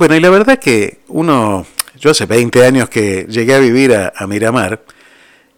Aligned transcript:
Bueno, 0.00 0.16
y 0.16 0.20
la 0.20 0.30
verdad 0.30 0.58
que 0.58 1.00
uno, 1.08 1.66
yo 1.98 2.12
hace 2.12 2.24
20 2.24 2.64
años 2.64 2.88
que 2.88 3.26
llegué 3.28 3.52
a 3.52 3.58
vivir 3.58 3.94
a, 3.94 4.26
Miramar, 4.26 4.80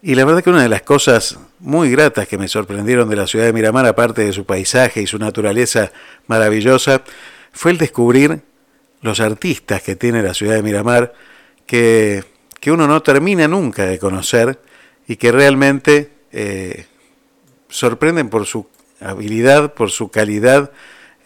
y 0.03 0.17
la 0.17 0.25
verdad 0.25 0.43
que 0.43 0.51
una 0.51 0.63
de 0.63 0.69
las 0.69 0.83
cosas 0.83 1.39
muy 1.61 1.91
gratas 1.91 2.27
que 2.27 2.37
me 2.37 2.49
sorprendieron 2.49 3.09
de 3.09 3.15
la 3.15 3.29
ciudad 3.29 3.47
de 3.47 3.53
Miramar, 3.53 3.87
aparte 3.87 4.25
de 4.25 4.33
su 4.33 4.45
paisaje 4.45 5.01
y 5.01 5.07
su 5.07 5.17
naturaleza 5.19 5.93
maravillosa, 6.27 7.03
fue 7.53 7.71
el 7.71 7.79
descubrir 7.79 8.43
los 9.01 9.21
artistas 9.21 9.81
que 9.83 9.95
tiene 9.95 10.23
la 10.23 10.35
ciudad 10.35 10.55
de 10.55 10.63
Miramar, 10.63 11.15
que, 11.67 12.25
uno 12.67 12.87
no 12.87 13.03
termina 13.03 13.49
nunca 13.49 13.87
de 13.87 13.99
conocer 13.99 14.61
y 15.07 15.17
que 15.17 15.33
realmente 15.33 16.11
eh, 16.33 16.87
sorprenden 17.69 18.29
por 18.29 18.47
su 18.47 18.69
habilidad, 19.01 19.75
por 19.75 19.91
su 19.91 20.11
calidad 20.11 20.71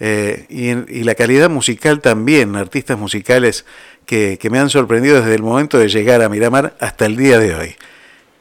eh, 0.00 0.46
y, 0.48 1.02
la 1.04 1.14
calidad 1.14 1.48
musical 1.48 2.00
también, 2.00 2.56
artistas 2.56 2.98
musicales 2.98 3.64
que, 4.04 4.38
me 4.50 4.58
han 4.58 4.70
sorprendido 4.70 5.20
desde 5.20 5.34
el 5.34 5.42
momento 5.42 5.78
de 5.78 5.88
llegar 5.88 6.22
a 6.22 6.28
Miramar 6.28 6.76
hasta 6.80 7.06
el 7.06 7.16
día 7.16 7.38
de 7.38 7.54
hoy. 7.54 7.76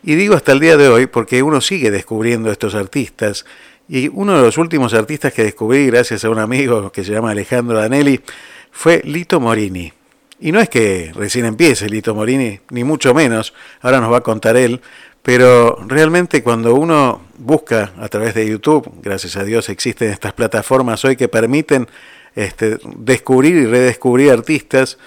Y 0.08 0.14
digo 0.14 0.36
hasta 0.36 0.52
el 0.52 0.60
día 0.60 0.78
de 0.78 0.88
hoy 0.88 1.08
porque 1.08 1.42
uno 1.42 1.62
sigue 1.62 1.90
descubriendo 1.90 2.52
estos 2.52 2.76
artistas 2.76 3.44
y 3.90 4.08
uno 4.08 4.38
de 4.38 4.44
los 4.44 4.60
últimos 4.60 4.94
artistas 4.94 5.34
que 5.34 5.44
descubrí 5.44 5.88
gracias 5.88 6.24
a 6.24 6.30
un 6.30 6.38
amigo 6.38 6.92
que 6.92 7.04
se 7.04 7.12
llama 7.12 7.32
Alejandro 7.32 7.80
Danelli 7.80 8.22
fue 8.70 9.02
Lito 9.04 9.40
Morini. 9.40 9.92
Y 10.40 10.52
no 10.52 10.60
es 10.60 10.70
que 10.70 11.12
recién 11.16 11.46
empiece 11.46 11.90
Lito 11.90 12.14
Morini, 12.14 12.60
ni 12.70 12.84
mucho 12.84 13.16
menos, 13.16 13.56
ahora 13.82 14.00
nos 14.00 14.14
va 14.14 14.18
a 14.18 14.22
contar 14.22 14.58
él, 14.58 14.80
pero 15.24 15.80
realmente 15.88 16.44
cuando 16.44 16.76
uno 16.76 17.24
busca 17.40 17.94
a 17.98 18.08
través 18.08 18.36
de 18.36 18.48
YouTube, 18.48 18.88
gracias 19.02 19.38
a 19.38 19.44
Dios 19.44 19.70
existen 19.70 20.12
estas 20.12 20.34
plataformas 20.34 21.04
hoy 21.04 21.16
que 21.16 21.30
permiten 21.30 21.88
este, 22.36 22.78
descubrir 22.98 23.56
y 23.56 23.66
redescubrir 23.66 24.30
artistas, 24.30 25.00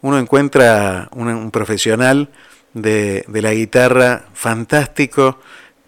uno 0.00 0.18
encuentra 0.18 1.10
un, 1.12 1.50
profesional 1.50 2.30
de, 2.76 3.24
la 3.28 3.52
guitarra 3.54 4.26
fantástico 4.34 5.38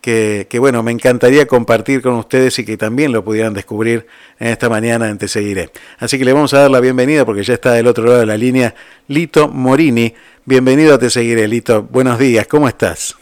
que, 0.00 0.47
bueno, 0.59 0.82
me 0.82 0.91
encantaría 0.91 1.47
compartir 1.47 2.00
con 2.00 2.15
ustedes 2.15 2.59
y 2.59 2.65
que 2.65 2.78
también 2.78 3.12
lo 3.12 3.22
pudieran 3.22 3.53
descubrir 3.53 4.06
en 4.38 4.49
esta 4.49 4.71
mañana 4.71 5.10
en 5.10 5.19
Te 5.19 5.28
Seguiré. 5.28 5.71
Así 5.98 6.19
que 6.19 6.25
le 6.25 6.32
vamos 6.32 6.54
a 6.54 6.60
dar 6.60 6.71
la 6.71 6.81
bienvenida 6.81 7.27
porque 7.27 7.43
ya 7.43 7.53
está 7.53 7.72
del 7.72 7.87
otro 7.87 8.04
lado 8.04 8.21
de 8.21 8.25
la 8.25 8.38
línea 8.38 8.75
Lito 9.06 9.48
Morini. 9.48 10.15
Bienvenido 10.47 10.94
a 10.94 10.98
Te 10.98 11.10
Seguiré, 11.10 11.47
Lito. 11.47 11.82
Buenos 11.82 12.19
días, 12.19 12.47
¿cómo 12.47 12.69
estás? 12.69 13.16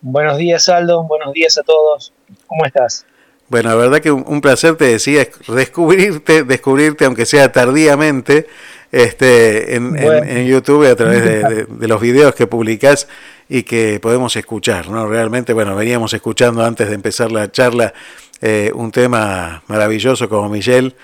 Buenos 0.00 0.38
días, 0.38 0.70
Aldo. 0.70 1.02
Buenos 1.02 1.34
días 1.34 1.58
a 1.58 1.62
todos. 1.62 2.14
¿Cómo 2.46 2.64
estás? 2.64 3.04
Bueno, 3.48 3.68
la 3.68 3.74
verdad 3.74 4.00
que 4.00 4.10
un, 4.10 4.40
placer 4.40 4.76
te 4.76 4.86
decía 4.86 5.28
descubrirte, 5.48 6.44
descubrirte 6.44 7.04
aunque 7.04 7.26
sea 7.26 7.52
tardíamente, 7.52 8.46
este, 8.92 9.74
en, 9.74 10.46
YouTube 10.46 10.88
a 10.88 10.94
través 10.94 11.24
de, 11.68 11.88
los 11.88 12.00
videos 12.00 12.34
que 12.34 12.46
publicás 12.46 13.08
y 13.48 13.62
que 13.62 13.98
podemos 14.00 14.36
escuchar, 14.36 14.90
¿no? 14.90 15.08
Realmente, 15.08 15.54
bueno, 15.54 15.74
veníamos 15.74 16.12
escuchando 16.12 16.64
antes 16.64 16.88
de 16.88 16.94
empezar 16.94 17.32
la 17.32 17.50
charla 17.50 17.92
eh, 18.40 18.70
un 18.74 18.92
tema 18.92 19.62
maravilloso 19.66 20.28
como 20.28 20.48
Michelle, 20.48 20.94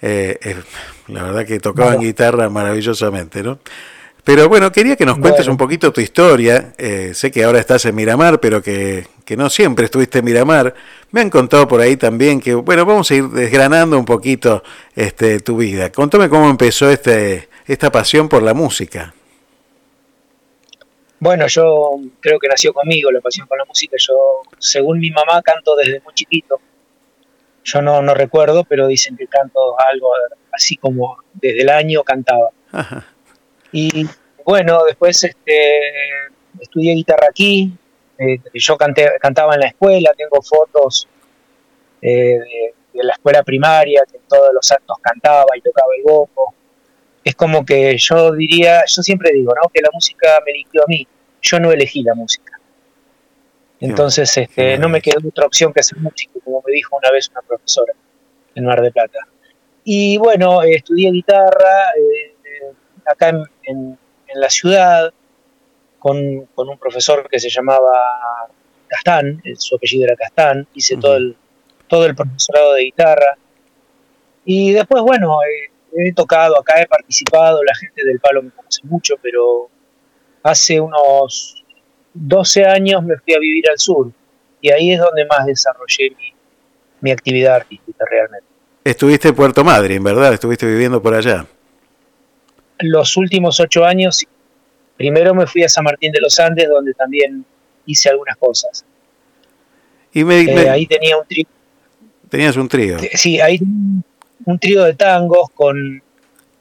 eh, 0.00 0.38
eh, 0.42 0.56
la 1.08 1.24
verdad 1.24 1.46
que 1.46 1.58
tocaban 1.58 2.00
guitarra 2.00 2.48
maravillosamente, 2.48 3.42
¿no? 3.42 3.58
Pero 4.24 4.48
bueno, 4.48 4.70
quería 4.70 4.94
que 4.94 5.04
nos 5.04 5.18
cuentes 5.18 5.48
un 5.48 5.56
poquito 5.56 5.92
tu 5.92 6.00
historia. 6.00 6.72
Eh, 6.78 7.12
sé 7.12 7.32
que 7.32 7.42
ahora 7.42 7.58
estás 7.58 7.84
en 7.86 7.94
Miramar, 7.96 8.38
pero 8.38 8.62
que, 8.62 9.06
no 9.36 9.50
siempre 9.50 9.86
estuviste 9.86 10.20
en 10.20 10.24
Miramar. 10.24 10.74
Me 11.10 11.22
han 11.22 11.30
contado 11.30 11.66
por 11.66 11.80
ahí 11.80 11.96
también 11.96 12.40
que, 12.40 12.54
bueno, 12.54 12.86
vamos 12.86 13.10
a 13.10 13.14
ir 13.14 13.28
desgranando 13.28 13.98
un 13.98 14.04
poquito 14.04 14.62
este, 14.94 15.40
tu 15.40 15.56
vida. 15.56 15.90
Contame 15.90 16.28
cómo 16.28 16.48
empezó 16.48 16.88
este, 16.88 17.48
esta 17.66 17.90
pasión 17.90 18.28
por 18.28 18.44
la 18.44 18.54
música. 18.54 19.12
Bueno, 21.18 21.48
yo 21.48 21.96
creo 22.20 22.38
que 22.38 22.46
nació 22.46 22.72
conmigo 22.72 23.10
la 23.10 23.20
pasión 23.20 23.48
por 23.48 23.58
la 23.58 23.64
música. 23.64 23.96
Yo, 23.98 24.42
según 24.58 25.00
mi 25.00 25.10
mamá, 25.10 25.42
canto 25.42 25.74
desde 25.74 26.00
muy 26.00 26.14
chiquito. 26.14 26.60
Yo 27.64 27.82
no, 27.82 28.02
no 28.02 28.14
recuerdo, 28.14 28.62
pero 28.64 28.86
dicen 28.86 29.16
que 29.16 29.26
canto 29.26 29.76
algo 29.80 30.08
así 30.52 30.76
como 30.76 31.16
desde 31.32 31.62
el 31.62 31.70
año 31.70 32.04
cantaba. 32.04 32.50
Ajá. 32.70 33.06
Y 33.72 34.06
bueno, 34.44 34.84
después 34.84 35.24
este, 35.24 35.80
estudié 36.60 36.94
guitarra 36.94 37.26
aquí, 37.30 37.72
eh, 38.18 38.38
yo 38.54 38.76
canté, 38.76 39.08
cantaba 39.20 39.54
en 39.54 39.60
la 39.60 39.68
escuela, 39.68 40.12
tengo 40.16 40.40
fotos 40.42 41.08
eh, 42.02 42.38
la 42.94 43.12
escuela 43.12 43.42
primaria, 43.42 44.02
que 44.10 44.18
en 44.18 44.24
todos 44.28 44.52
los 44.52 44.70
actos 44.70 44.98
cantaba 45.00 45.46
y 45.56 45.60
tocaba 45.60 45.88
el 45.96 46.02
boco. 46.02 46.54
Es 47.24 47.34
como 47.34 47.64
que 47.64 47.96
yo 47.96 48.32
diría, 48.32 48.82
yo 48.86 49.02
siempre 49.02 49.32
digo, 49.32 49.54
¿no? 49.54 49.68
Que 49.72 49.80
la 49.80 49.90
música 49.92 50.28
me 50.44 50.52
eligió 50.52 50.82
a 50.82 50.86
mí, 50.88 51.06
yo 51.40 51.60
no 51.60 51.70
elegí 51.70 52.02
la 52.02 52.14
música. 52.14 52.58
Entonces, 53.80 54.36
este, 54.36 54.78
no 54.78 54.88
me 54.88 55.00
quedó 55.00 55.26
otra 55.26 55.46
opción 55.46 55.72
que 55.72 55.82
ser 55.82 55.98
músico, 55.98 56.40
como 56.44 56.62
me 56.66 56.72
dijo 56.72 56.96
una 56.96 57.10
vez 57.10 57.28
una 57.30 57.42
profesora 57.42 57.92
en 58.54 58.64
Mar 58.64 58.80
de 58.80 58.92
Plata. 58.92 59.18
Y 59.84 60.18
bueno, 60.18 60.62
estudié 60.62 61.10
guitarra 61.10 61.90
eh, 61.98 62.31
acá 63.06 63.30
en, 63.64 63.98
la 64.34 64.48
ciudad 64.48 65.12
con, 65.98 66.16
un 66.16 66.78
profesor 66.78 67.28
que 67.28 67.38
se 67.38 67.50
llamaba 67.50 67.92
Castán, 68.88 69.42
su 69.56 69.76
apellido 69.76 70.04
era 70.04 70.16
Castán, 70.16 70.66
hice 70.74 70.96
todo, 70.96 71.16
el, 71.16 71.36
todo 71.86 72.06
el 72.06 72.14
profesorado 72.14 72.74
de 72.74 72.84
guitarra. 72.84 73.36
Y 74.44 74.72
después, 74.72 75.02
bueno, 75.02 75.38
eh, 75.42 75.70
he 75.94 76.12
tocado 76.12 76.58
acá, 76.58 76.80
he 76.80 76.86
participado, 76.86 77.62
la 77.62 77.74
gente 77.74 78.04
del 78.04 78.18
palo 78.20 78.42
me 78.42 78.50
conoce 78.50 78.80
mucho, 78.84 79.16
pero 79.20 79.68
hace 80.42 80.80
unos 80.80 81.62
12 82.14 82.64
años 82.64 83.02
me 83.02 83.16
fui 83.18 83.34
a 83.34 83.38
vivir 83.38 83.68
al 83.70 83.78
sur 83.78 84.10
y 84.60 84.70
ahí 84.70 84.92
es 84.92 85.00
donde 85.00 85.26
más 85.26 85.44
desarrollé 85.46 86.10
mi, 86.10 86.32
mi 87.00 87.10
actividad 87.10 87.56
artística 87.56 88.04
realmente. 88.10 88.46
Estuviste 88.84 89.28
en 89.28 89.34
Puerto 89.34 89.62
Madryn, 89.62 90.02
¿verdad? 90.02 90.32
Estuviste 90.32 90.66
viviendo 90.66 91.02
por 91.02 91.14
allá. 91.14 91.46
Los 92.82 93.16
últimos 93.16 93.58
ocho 93.60 93.84
años, 93.84 94.24
primero 94.96 95.34
me 95.34 95.46
fui 95.46 95.62
a 95.64 95.68
San 95.68 95.84
Martín 95.84 96.12
de 96.12 96.20
los 96.20 96.38
Andes, 96.38 96.68
donde 96.68 96.94
también 96.94 97.44
hice 97.86 98.10
algunas 98.10 98.36
cosas. 98.36 98.84
Y 100.12 100.20
eh, 100.30 100.68
ahí 100.68 100.86
tenía 100.86 101.16
un 101.16 101.26
trío. 101.26 101.46
Tenías 102.28 102.56
un 102.56 102.68
trío. 102.68 102.98
Sí, 103.14 103.40
ahí 103.40 103.60
un 104.44 104.58
trío 104.58 104.84
de 104.84 104.94
tangos 104.94 105.50
con, 105.54 106.02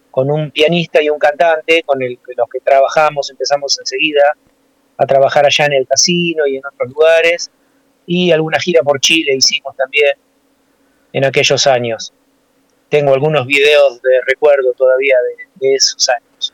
con 0.09 0.29
un 0.29 0.51
pianista 0.51 1.01
y 1.01 1.09
un 1.09 1.19
cantante 1.19 1.83
con 1.83 2.01
el, 2.01 2.19
los 2.35 2.50
que 2.50 2.59
trabajamos, 2.59 3.29
empezamos 3.29 3.77
enseguida 3.79 4.35
a 4.97 5.06
trabajar 5.06 5.45
allá 5.45 5.65
en 5.65 5.73
el 5.73 5.88
casino 5.88 6.45
y 6.45 6.57
en 6.57 6.63
otros 6.65 6.91
lugares, 6.91 7.51
y 8.06 8.31
alguna 8.31 8.59
gira 8.59 8.83
por 8.83 9.00
Chile 9.00 9.35
hicimos 9.35 9.75
también 9.75 10.13
en 11.13 11.25
aquellos 11.25 11.65
años. 11.68 12.13
Tengo 12.89 13.13
algunos 13.13 13.47
videos 13.47 14.01
de 14.01 14.21
recuerdo 14.27 14.73
todavía 14.73 15.15
de, 15.38 15.45
esos 15.62 16.10
años. 16.10 16.54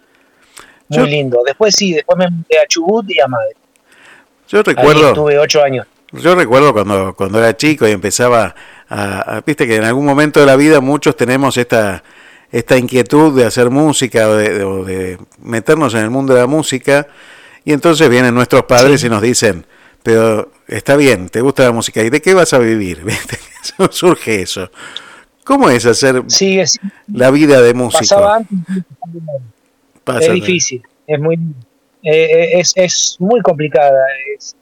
Muy 0.89 1.09
lindo. 1.09 1.41
Después 1.45 1.75
sí, 1.75 1.93
después 1.93 2.17
me 2.17 2.29
mudé 2.29 2.59
a 2.63 2.67
Chubut 2.67 3.09
y 3.09 3.19
a 3.19 3.27
Madrid. 3.27 3.55
Yo 4.47 4.63
recuerdo. 4.63 5.13
tuve 5.13 5.37
ocho 5.37 5.61
años. 5.61 5.85
Yo 6.13 6.35
recuerdo 6.35 6.71
cuando, 6.71 7.13
cuando 7.15 7.39
era 7.39 7.55
chico 7.57 7.85
y 7.87 7.91
empezaba 7.91 8.55
a, 8.89 9.41
Viste 9.45 9.67
que 9.67 9.75
en 9.75 9.83
algún 9.83 10.05
momento 10.05 10.39
de 10.39 10.45
la 10.45 10.55
vida 10.55 10.79
muchos 10.79 11.17
tenemos 11.17 11.57
esta, 11.57 12.03
esta 12.49 12.77
inquietud 12.77 13.35
de 13.37 13.45
hacer 13.45 13.69
música 13.69 14.29
o 14.29 14.35
de, 14.85 15.17
meternos 15.41 15.93
en 15.93 16.01
el 16.01 16.09
mundo 16.09 16.33
de 16.33 16.41
la 16.41 16.47
música. 16.47 17.07
Y 17.65 17.73
entonces 17.73 18.07
vienen 18.09 18.33
nuestros 18.33 18.63
padres 18.63 19.03
y 19.03 19.09
nos 19.09 19.21
dicen, 19.21 19.65
pero 20.01 20.51
está 20.67 20.95
bien, 20.95 21.27
te 21.27 21.41
gusta 21.41 21.63
la 21.63 21.73
música, 21.73 22.01
¿y 22.01 22.09
de 22.09 22.21
qué 22.21 22.33
vas 22.33 22.53
a 22.53 22.59
vivir? 22.59 23.03
Surge 23.91 24.41
eso. 24.41 24.71
¿Cómo 25.47 25.69
es 25.69 25.85
hacer 25.85 26.23
la 27.13 27.31
vida 27.31 27.61
de 27.61 27.73
músico? 27.73 27.99
Pasaba 28.01 28.35
antes, 28.35 28.59
es 30.19 30.33
difícil, 30.33 30.83
es 31.07 31.19
muy, 31.21 31.35
eh, 32.03 32.59
eh, 32.59 32.63
es, 32.75 33.15
muy 33.19 33.39
complicada, 33.39 34.05
es, 34.35 34.57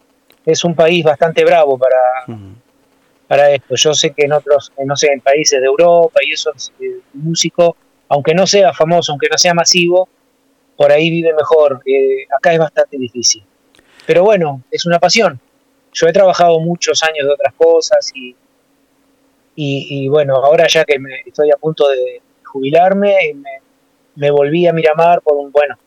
es, 0.46 0.64
un 0.64 0.76
país 0.76 1.04
bastante 1.04 1.44
bravo 1.44 1.80
para, 1.80 2.40
para 3.28 3.50
esto. 3.50 3.74
Yo 3.76 3.96
sé 3.96 4.12
que 4.12 4.26
en 4.26 4.34
otros, 4.34 4.72
no 4.86 4.96
sé, 4.96 5.12
en 5.12 5.22
países 5.22 5.60
de 5.60 5.66
Europa 5.66 6.20
y 6.24 6.34
eso, 6.34 6.52
eh, 6.80 7.00
músico, 7.14 7.76
aunque 8.08 8.36
no 8.36 8.46
sea 8.46 8.72
famoso, 8.72 9.12
aunque 9.12 9.28
no 9.32 9.40
sea 9.40 9.56
masivo, 9.56 10.08
por 10.78 10.92
ahí 10.92 11.10
vive 11.10 11.34
mejor. 11.34 11.82
acá 12.38 12.54
es 12.54 12.60
bastante 12.60 13.00
difícil. 13.00 13.44
Pero 14.06 14.24
bueno, 14.24 14.62
es 14.70 14.86
una 14.86 15.00
pasión. 15.00 15.40
Yo 15.94 16.08
he 16.08 16.14
trabajado 16.14 16.60
muchos 16.60 17.02
años 17.02 17.26
de 17.26 17.34
otras 17.34 17.56
cosas 17.56 18.12
y, 18.14 18.36
y, 19.56 20.08
bueno, 20.10 20.36
ahora 20.36 20.68
ya 20.68 20.84
que 20.84 21.00
me, 21.00 21.22
estoy 21.26 21.50
a 21.52 21.58
punto 21.58 21.88
de 21.88 22.22
jubilarme, 22.44 23.16
me, 24.16 24.32
volví 24.32 24.68
a 24.68 24.74
Miramar 24.74 25.22
por 25.22 25.38
un, 25.38 25.52
bueno, 25.52 25.78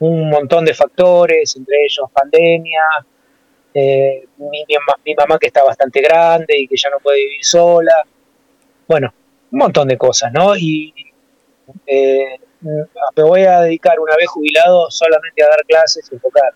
un 0.00 0.28
montón 0.30 0.64
de 0.64 0.74
factores, 0.74 1.56
entre 1.56 1.84
ellos 1.84 2.10
pandemia, 2.12 2.82
eh, 3.74 4.26
mi, 4.38 4.64
mi, 5.04 5.14
mamá 5.14 5.38
que 5.38 5.46
está 5.46 5.62
bastante 5.62 6.00
grande 6.00 6.58
y 6.58 6.66
que 6.66 6.76
ya 6.76 6.90
no 6.90 6.98
puede 6.98 7.18
vivir 7.18 7.44
sola, 7.44 8.04
bueno, 8.86 9.12
un 9.52 9.58
montón 9.58 9.88
de 9.88 9.96
cosas, 9.96 10.32
¿no? 10.32 10.56
Y 10.56 10.92
eh, 11.86 12.38
me 12.60 13.22
voy 13.22 13.42
a 13.42 13.60
dedicar 13.60 14.00
una 14.00 14.16
vez 14.16 14.28
jubilado 14.28 14.90
solamente 14.90 15.42
a 15.42 15.48
dar 15.48 15.64
clases 15.66 16.08
y 16.10 16.14
enfocar. 16.14 16.52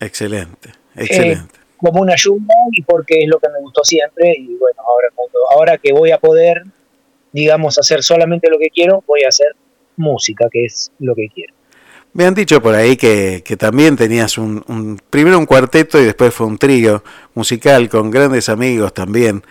Excelente, 0.00 0.70
excelente. 0.96 1.61
Como 1.82 2.02
una 2.02 2.14
ayuda 2.14 2.54
y 2.72 2.82
porque 2.82 3.22
es 3.22 3.28
lo 3.28 3.38
que 3.38 3.48
me 3.48 3.60
gustó 3.60 3.84
siempre 3.84 4.34
y 4.38 4.56
bueno, 4.56 4.80
ahora, 4.86 5.08
ahora 5.50 5.78
que 5.78 5.92
voy 5.92 6.10
a 6.10 6.18
poder, 6.18 6.62
digamos, 7.32 7.78
hacer 7.78 8.02
solamente 8.02 8.48
lo 8.48 8.58
que 8.58 8.70
quiero, 8.70 9.02
voy 9.06 9.24
a 9.24 9.28
hacer 9.28 9.48
música, 9.96 10.46
que 10.50 10.64
es 10.64 10.90
lo 10.98 11.14
que 11.14 11.28
quiero. 11.28 11.54
Me 12.14 12.24
han 12.24 12.34
dicho 12.34 12.62
por 12.62 12.74
ahí 12.74 12.96
que, 12.96 13.42
que 13.44 13.56
también 13.56 13.96
tenías 13.96 14.36
un, 14.38 14.62
un, 14.68 15.00
primero 15.10 15.38
un 15.38 15.46
cuarteto 15.46 16.00
y 16.00 16.04
después 16.04 16.32
fue 16.32 16.46
un 16.46 16.58
trío 16.58 17.02
musical 17.34 17.88
con 17.88 18.10
grandes 18.10 18.48
amigos 18.48 18.92
también, 18.92 19.42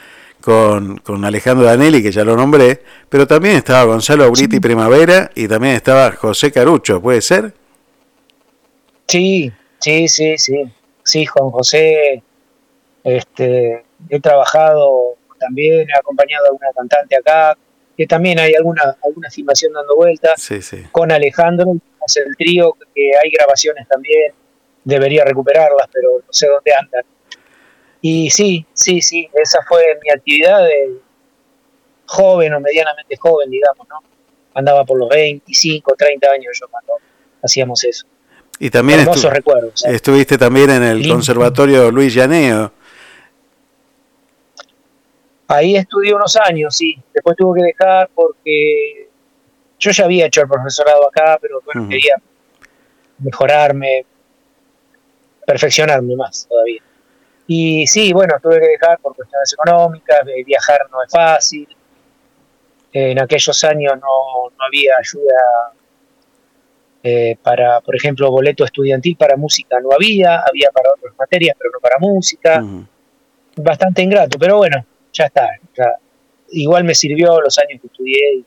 con, 0.42 0.98
con 0.98 1.25
Alejandro 1.25 1.66
Danelli, 1.66 2.04
que 2.04 2.12
ya 2.12 2.24
lo 2.24 2.36
nombré, 2.36 2.81
pero 3.10 3.27
también 3.27 3.56
estaba 3.56 3.84
Gonzalo 3.84 4.24
Auriti 4.25 4.60
Primavera 4.60 5.31
y 5.36 5.48
también 5.48 5.75
estaba 5.75 6.12
José 6.12 6.51
Carucho, 6.51 7.01
¿puede 7.01 7.22
ser? 7.22 7.54
Sí, 9.07 9.51
Sí, 9.81 10.07
sí, 10.07 10.38
sí. 10.38 10.63
Sí, 11.03 11.25
Juan 11.25 11.50
José, 11.51 12.24
este, 13.03 13.83
he 14.09 14.19
trabajado 14.19 15.15
también, 15.39 15.88
he 15.89 15.98
acompañado 15.98 16.48
a 16.48 16.51
una 16.51 16.71
cantante 16.74 17.18
acá, 17.18 17.57
que 17.98 18.06
también 18.07 18.39
hay 18.39 18.53
alguna, 18.53 18.98
alguna 19.03 19.30
filmación 19.30 19.74
dando 19.74 19.95
vueltas. 19.95 20.41
Sí, 20.41 20.62
sí. 20.62 20.84
Con 20.91 21.12
Alejandro, 21.12 21.72
el 21.72 22.36
trío, 22.38 22.75
que 22.93 23.12
hay 23.22 23.31
grabaciones 23.31 23.88
también, 23.88 24.34
debería 24.84 25.25
recuperarlas, 25.25 25.88
pero 25.91 26.10
no 26.20 26.34
sé 26.34 26.48
dónde 26.48 26.74
andan. 26.74 27.03
Y 28.01 28.29
sí, 28.29 28.65
sí, 28.74 29.01
sí, 29.01 29.29
esa 29.34 29.60
fue 29.67 29.84
mi 30.03 30.10
actividad 30.10 30.63
de 30.63 31.00
joven 32.05 32.53
o 32.53 32.60
medianamente 32.60 33.15
joven, 33.17 33.50
digamos, 33.50 33.88
¿no? 33.88 34.00
Andaba 34.53 34.84
por 34.84 34.98
los 34.98 35.08
25, 35.08 35.93
30 35.96 36.31
años 36.31 36.58
yo 36.60 36.67
cuando 36.67 36.93
hacíamos 37.41 37.84
eso. 37.84 38.05
Y 38.63 38.70
también 38.70 39.08
estuviste 39.88 40.38
también 40.38 40.70
en 40.70 40.84
el 40.84 41.10
Conservatorio 41.10 41.89
Luis 41.89 42.13
Llaneo. 42.13 42.72
Ahí 45.48 45.75
estudié 45.75 46.13
unos 46.13 46.38
años, 46.38 46.77
sí. 46.77 46.96
Después 47.12 47.36
tuve 47.36 47.60
que 47.60 47.65
dejar 47.65 48.12
porque 48.13 49.10
yo 49.80 49.89
ya 49.89 50.06
había 50.06 50.27
hecho 50.27 50.41
el 50.41 50.48
profesorado 50.48 51.08
acá, 51.08 51.39
pero 51.41 51.60
bueno, 51.65 51.89
quería 51.89 52.18
mejorarme, 53.18 54.06
perfeccionarme 55.44 56.15
más 56.15 56.46
todavía. 56.48 56.84
Y 57.48 57.88
sí, 57.88 58.13
bueno, 58.13 58.36
tuve 58.39 58.60
que 58.60 58.68
dejar 58.68 59.00
por 59.00 59.15
cuestiones 59.15 59.53
económicas, 59.53 60.20
viajar 60.46 60.82
no 60.91 61.01
es 61.01 61.12
fácil. 61.12 61.68
En 62.94 63.20
aquellos 63.20 63.63
años 63.63 63.94
no, 63.96 64.51
no 64.56 64.65
había 64.68 64.94
ayuda 65.00 65.74
eh, 67.03 67.36
para, 67.41 67.81
por 67.81 67.96
ejemplo, 67.96 68.29
boleto 68.29 68.63
estudiantil 68.63 69.15
para 69.15 69.36
música 69.36 69.79
no 69.81 69.89
había, 69.91 70.36
había 70.36 70.70
para 70.72 70.91
otras 70.91 71.15
materias, 71.17 71.55
pero 71.58 71.72
no 71.74 71.79
para 71.79 71.96
música. 72.00 72.63
Bastante 73.55 74.01
ingrato, 74.03 74.38
pero 74.38 74.58
bueno, 74.58 74.86
ya 75.12 75.25
está. 75.25 75.48
igual 76.51 76.84
me 76.84 76.93
sirvió 76.93 77.41
los 77.41 77.58
años 77.58 77.81
que 77.81 77.88
estudié 77.88 78.43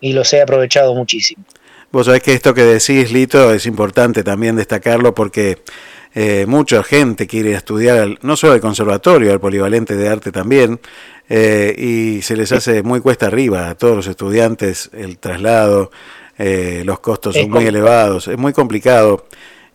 y, 0.00 0.12
los 0.12 0.32
he 0.32 0.42
aprovechado 0.42 0.94
muchísimo. 0.94 1.44
Vos 1.90 2.06
sabés 2.06 2.22
que 2.22 2.34
esto 2.34 2.52
que 2.54 2.64
decís, 2.64 3.12
Lito, 3.12 3.52
es 3.52 3.66
importante 3.66 4.22
también 4.22 4.56
destacarlo 4.56 5.14
porque 5.14 5.58
eh, 6.14 6.44
mucha 6.46 6.82
gente 6.82 7.26
quiere 7.26 7.52
estudiar, 7.52 8.18
no 8.22 8.36
solo 8.36 8.54
al 8.54 8.60
conservatorio, 8.60 9.32
al 9.32 9.40
polivalente 9.40 9.96
de 9.96 10.08
arte 10.08 10.32
también, 10.32 10.80
eh, 11.28 11.74
y 11.78 12.22
se 12.22 12.36
les 12.36 12.52
hace 12.52 12.82
muy 12.82 13.00
cuesta 13.00 13.26
arriba 13.26 13.70
a 13.70 13.74
todos 13.74 13.96
los 13.96 14.06
estudiantes 14.06 14.90
el 14.92 15.18
traslado, 15.18 15.90
eh, 16.44 16.82
los 16.84 16.98
costos 16.98 17.36
son 17.36 17.50
muy 17.50 17.66
elevados, 17.66 18.26
es 18.26 18.36
muy 18.36 18.52
complicado. 18.52 19.26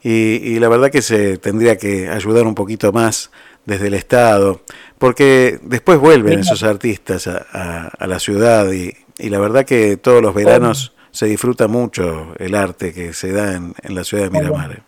Y, 0.03 0.59
la 0.59 0.67
verdad 0.67 0.91
que 0.91 1.01
se 1.01 1.37
tendría 1.37 1.77
que 1.77 2.09
ayudar 2.09 2.45
un 2.45 2.55
poquito 2.55 2.91
más 2.91 3.31
desde 3.65 3.87
el 3.87 3.93
Estado, 3.93 4.61
porque 4.97 5.59
después 5.61 5.97
vuelven 5.97 6.39
esos 6.39 6.63
artistas 6.63 7.27
a, 7.27 8.05
la 8.05 8.19
ciudad 8.19 8.69
y, 8.71 8.93
la 9.29 9.39
verdad 9.39 9.65
que 9.65 9.95
todos 9.95 10.21
los 10.21 10.35
veranos 10.35 10.93
se 11.11 11.27
disfruta 11.27 11.67
mucho 11.67 12.33
el 12.37 12.53
arte 12.53 12.93
que 12.93 13.13
se 13.13 13.31
da 13.31 13.55
en, 13.55 13.73
la 13.95 14.03
ciudad 14.03 14.25
de 14.25 14.29
Miramar. 14.29 14.83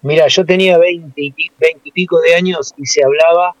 Mira, 0.00 0.26
yo 0.26 0.44
tenía 0.44 0.78
20 0.78 1.12
y, 1.16 1.32
pico 1.92 2.18
de 2.20 2.34
años 2.34 2.72
y 2.78 2.86
se 2.86 3.04
hablaba 3.04 3.54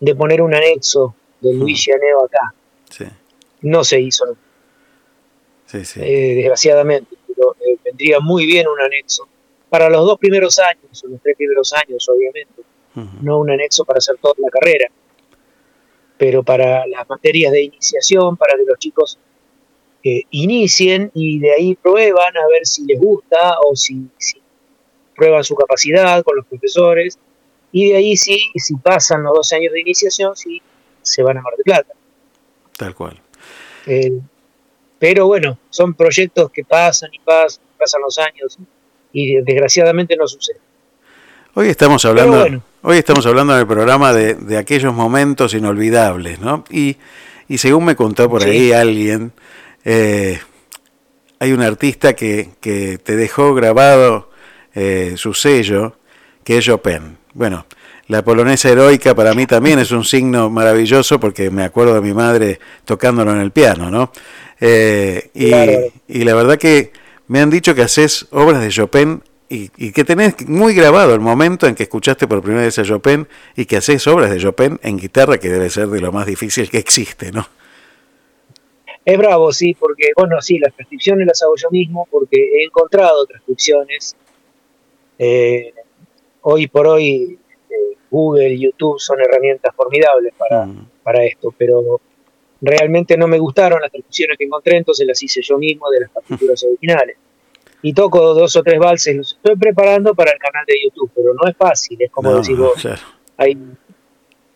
de 0.00 0.14
poner 0.14 0.42
un 0.42 0.54
anexo 0.54 1.14
de 1.40 1.54
Luis 1.54 1.86
Llaneo 1.86 2.26
acá. 2.26 2.54
No 3.62 3.84
se 3.84 4.00
hizo 4.00 4.24
eh, 5.74 6.34
desgraciadamente, 6.34 7.16
pero 7.26 7.54
eh, 7.60 7.78
vendría 7.84 8.20
muy 8.20 8.46
bien 8.46 8.66
un 8.68 8.80
anexo. 8.80 9.28
Para 9.68 9.88
los 9.88 10.04
dos 10.04 10.18
primeros 10.18 10.58
años, 10.58 11.04
o 11.04 11.08
los 11.08 11.20
tres 11.22 11.36
primeros 11.36 11.72
años, 11.72 12.08
obviamente, 12.08 12.62
no 13.22 13.38
un 13.38 13.50
anexo 13.50 13.84
para 13.84 13.98
hacer 13.98 14.16
toda 14.20 14.34
la 14.38 14.48
carrera, 14.50 14.90
pero 16.18 16.42
para 16.42 16.86
las 16.86 17.08
materias 17.08 17.52
de 17.52 17.62
iniciación, 17.62 18.36
para 18.36 18.56
que 18.56 18.64
los 18.66 18.78
chicos 18.78 19.18
eh, 20.02 20.22
inicien 20.30 21.10
y 21.14 21.38
de 21.38 21.52
ahí 21.52 21.74
prueban 21.74 22.36
a 22.36 22.48
ver 22.50 22.66
si 22.66 22.84
les 22.84 22.98
gusta 22.98 23.58
o 23.60 23.76
si, 23.76 24.08
prueban 25.14 25.44
su 25.44 25.54
capacidad 25.54 26.22
con 26.22 26.36
los 26.36 26.46
profesores 26.46 27.18
y 27.70 27.90
de 27.90 27.96
ahí 27.96 28.16
sí, 28.16 28.50
si 28.54 28.76
pasan 28.76 29.22
los 29.22 29.34
12 29.34 29.56
años 29.56 29.72
de 29.74 29.80
iniciación, 29.80 30.34
sí 30.34 30.62
se 31.02 31.22
van 31.22 31.36
a 31.38 31.42
Mar 31.42 31.54
de 31.56 31.64
Plata. 31.64 31.92
Tal 32.76 32.94
cual. 32.94 33.20
Eh, 33.86 34.20
pero 35.00 35.26
bueno, 35.26 35.58
son 35.70 35.94
proyectos 35.94 36.50
que 36.52 36.62
pasan 36.62 37.08
y 37.12 37.18
pasan, 37.20 37.64
pasan 37.78 38.02
los 38.02 38.18
años 38.18 38.58
y 39.12 39.36
desgraciadamente 39.40 40.14
no 40.14 40.28
sucede. 40.28 40.58
Hoy 41.54 41.68
estamos 41.68 42.04
hablando, 42.04 42.62
hoy 42.82 42.98
estamos 42.98 43.26
hablando 43.26 43.54
en 43.54 43.60
el 43.60 43.66
programa 43.66 44.12
de, 44.12 44.56
aquellos 44.56 44.94
momentos 44.94 45.54
inolvidables, 45.54 46.38
¿no? 46.38 46.64
Y, 46.70 46.98
y 47.48 47.58
según 47.58 47.86
me 47.86 47.96
contó 47.96 48.28
por 48.30 48.44
ahí 48.44 48.72
alguien, 48.72 49.32
eh, 49.84 50.38
hay 51.38 51.52
un 51.52 51.62
artista 51.62 52.12
que, 52.12 52.50
que 52.60 52.98
te 52.98 53.16
dejó 53.16 53.54
grabado 53.54 54.30
eh, 54.74 55.14
su 55.16 55.32
sello, 55.32 55.96
que 56.44 56.58
es 56.58 56.64
Chopin. 56.66 57.16
Bueno, 57.32 57.64
la 58.10 58.24
polonesa 58.24 58.68
heroica 58.68 59.14
para 59.14 59.34
mí 59.34 59.46
también 59.46 59.78
es 59.78 59.92
un 59.92 60.04
signo 60.04 60.50
maravilloso 60.50 61.20
porque 61.20 61.48
me 61.48 61.62
acuerdo 61.62 61.94
de 61.94 62.00
mi 62.00 62.12
madre 62.12 62.58
tocándolo 62.84 63.30
en 63.30 63.40
el 63.40 63.52
piano, 63.52 63.88
¿no? 63.88 64.10
Eh, 64.60 65.30
y, 65.34 66.18
y, 66.18 66.24
la 66.24 66.34
verdad 66.34 66.58
que 66.58 66.92
me 67.28 67.40
han 67.40 67.48
dicho 67.48 67.74
que 67.74 67.82
haces 67.82 68.26
obras 68.30 68.60
de 68.60 68.68
Chopin 68.68 69.22
y, 69.48 69.70
y, 69.76 69.92
que 69.92 70.04
tenés 70.04 70.46
muy 70.46 70.74
grabado 70.74 71.14
el 71.14 71.20
momento 71.20 71.66
en 71.66 71.74
que 71.74 71.84
escuchaste 71.84 72.28
por 72.28 72.42
primera 72.42 72.64
vez 72.64 72.78
a 72.78 72.84
Chopin 72.84 73.26
y 73.56 73.64
que 73.64 73.78
haces 73.78 74.06
obras 74.06 74.30
de 74.30 74.38
Chopin 74.38 74.78
en 74.82 74.98
guitarra, 74.98 75.38
que 75.38 75.48
debe 75.48 75.70
ser 75.70 75.88
de 75.88 76.00
lo 76.00 76.12
más 76.12 76.26
difícil 76.26 76.68
que 76.68 76.78
existe, 76.78 77.32
¿no? 77.32 77.46
Es 79.04 79.16
bravo, 79.16 79.50
sí, 79.52 79.74
porque, 79.74 80.10
bueno, 80.14 80.40
sí, 80.42 80.58
las 80.58 80.74
transcripciones 80.74 81.26
las 81.26 81.42
hago 81.42 81.56
yo 81.56 81.70
mismo 81.70 82.06
porque 82.10 82.36
he 82.36 82.64
encontrado 82.64 83.24
transcripciones. 83.24 84.14
Eh, 85.18 85.72
hoy 86.42 86.66
por 86.66 86.86
hoy 86.86 87.38
eh, 87.70 87.96
Google, 88.10 88.58
YouTube 88.58 89.00
son 89.00 89.20
herramientas 89.20 89.74
formidables 89.74 90.34
para, 90.36 90.66
mm. 90.66 90.88
para 91.02 91.24
esto, 91.24 91.54
pero 91.56 92.00
realmente 92.60 93.16
no 93.16 93.26
me 93.26 93.38
gustaron 93.38 93.80
las 93.80 93.90
transcripciones 93.90 94.36
que 94.38 94.44
encontré, 94.44 94.76
entonces 94.76 95.06
las 95.06 95.22
hice 95.22 95.40
yo 95.42 95.58
mismo 95.58 95.90
de 95.90 96.00
las 96.00 96.10
partituras 96.10 96.62
originales. 96.64 97.16
Y 97.82 97.94
toco 97.94 98.34
dos 98.34 98.54
o 98.56 98.62
tres 98.62 98.78
valses, 98.78 99.16
los 99.16 99.32
estoy 99.32 99.56
preparando 99.56 100.14
para 100.14 100.32
el 100.32 100.38
canal 100.38 100.64
de 100.66 100.74
YouTube, 100.84 101.10
pero 101.14 101.32
no 101.34 101.48
es 101.48 101.56
fácil, 101.56 101.96
es 102.00 102.10
como 102.10 102.34
decir 102.34 102.58
hay, 103.38 103.56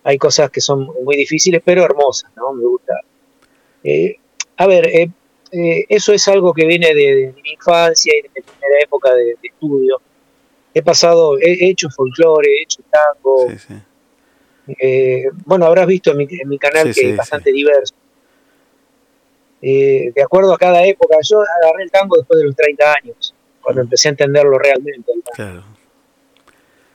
hay 0.02 0.18
cosas 0.18 0.50
que 0.50 0.60
son 0.60 0.86
muy 1.02 1.16
difíciles, 1.16 1.62
pero 1.64 1.84
hermosas, 1.84 2.30
¿no? 2.36 2.52
Me 2.52 2.66
gusta. 2.66 3.00
Eh, 3.82 4.16
a 4.58 4.66
ver, 4.66 4.86
eh, 4.88 5.10
eh, 5.52 5.86
eso 5.88 6.12
es 6.12 6.28
algo 6.28 6.52
que 6.52 6.66
viene 6.66 6.94
de, 6.94 7.32
mi 7.42 7.52
infancia 7.52 8.12
y 8.18 8.22
de 8.22 8.28
mi 8.34 8.42
primera 8.42 8.82
época 8.82 9.14
de, 9.14 9.36
estudio. 9.42 10.02
He 10.74 10.82
pasado, 10.82 11.38
he, 11.38 11.70
hecho 11.70 11.88
folclore, 11.88 12.48
he 12.48 12.62
hecho 12.62 12.82
tango. 12.90 13.46
Eh, 14.66 15.24
bueno, 15.44 15.66
habrás 15.66 15.86
visto 15.86 16.12
en 16.12 16.18
mi, 16.48 16.58
canal 16.58 16.94
que 16.94 17.10
es 17.10 17.16
bastante 17.16 17.52
diverso. 17.52 17.94
de 19.60 20.22
acuerdo 20.22 20.54
a 20.54 20.58
cada 20.58 20.84
época, 20.84 21.16
yo 21.22 21.40
agarré 21.40 21.84
el 21.84 21.90
tango 21.90 22.16
después 22.16 22.38
de 22.38 22.46
los 22.46 22.56
30 22.56 22.94
años, 23.02 23.34
cuando 23.60 23.82
mm. 23.82 23.84
empecé 23.84 24.08
a 24.08 24.10
entenderlo 24.10 24.58
realmente. 24.58 25.12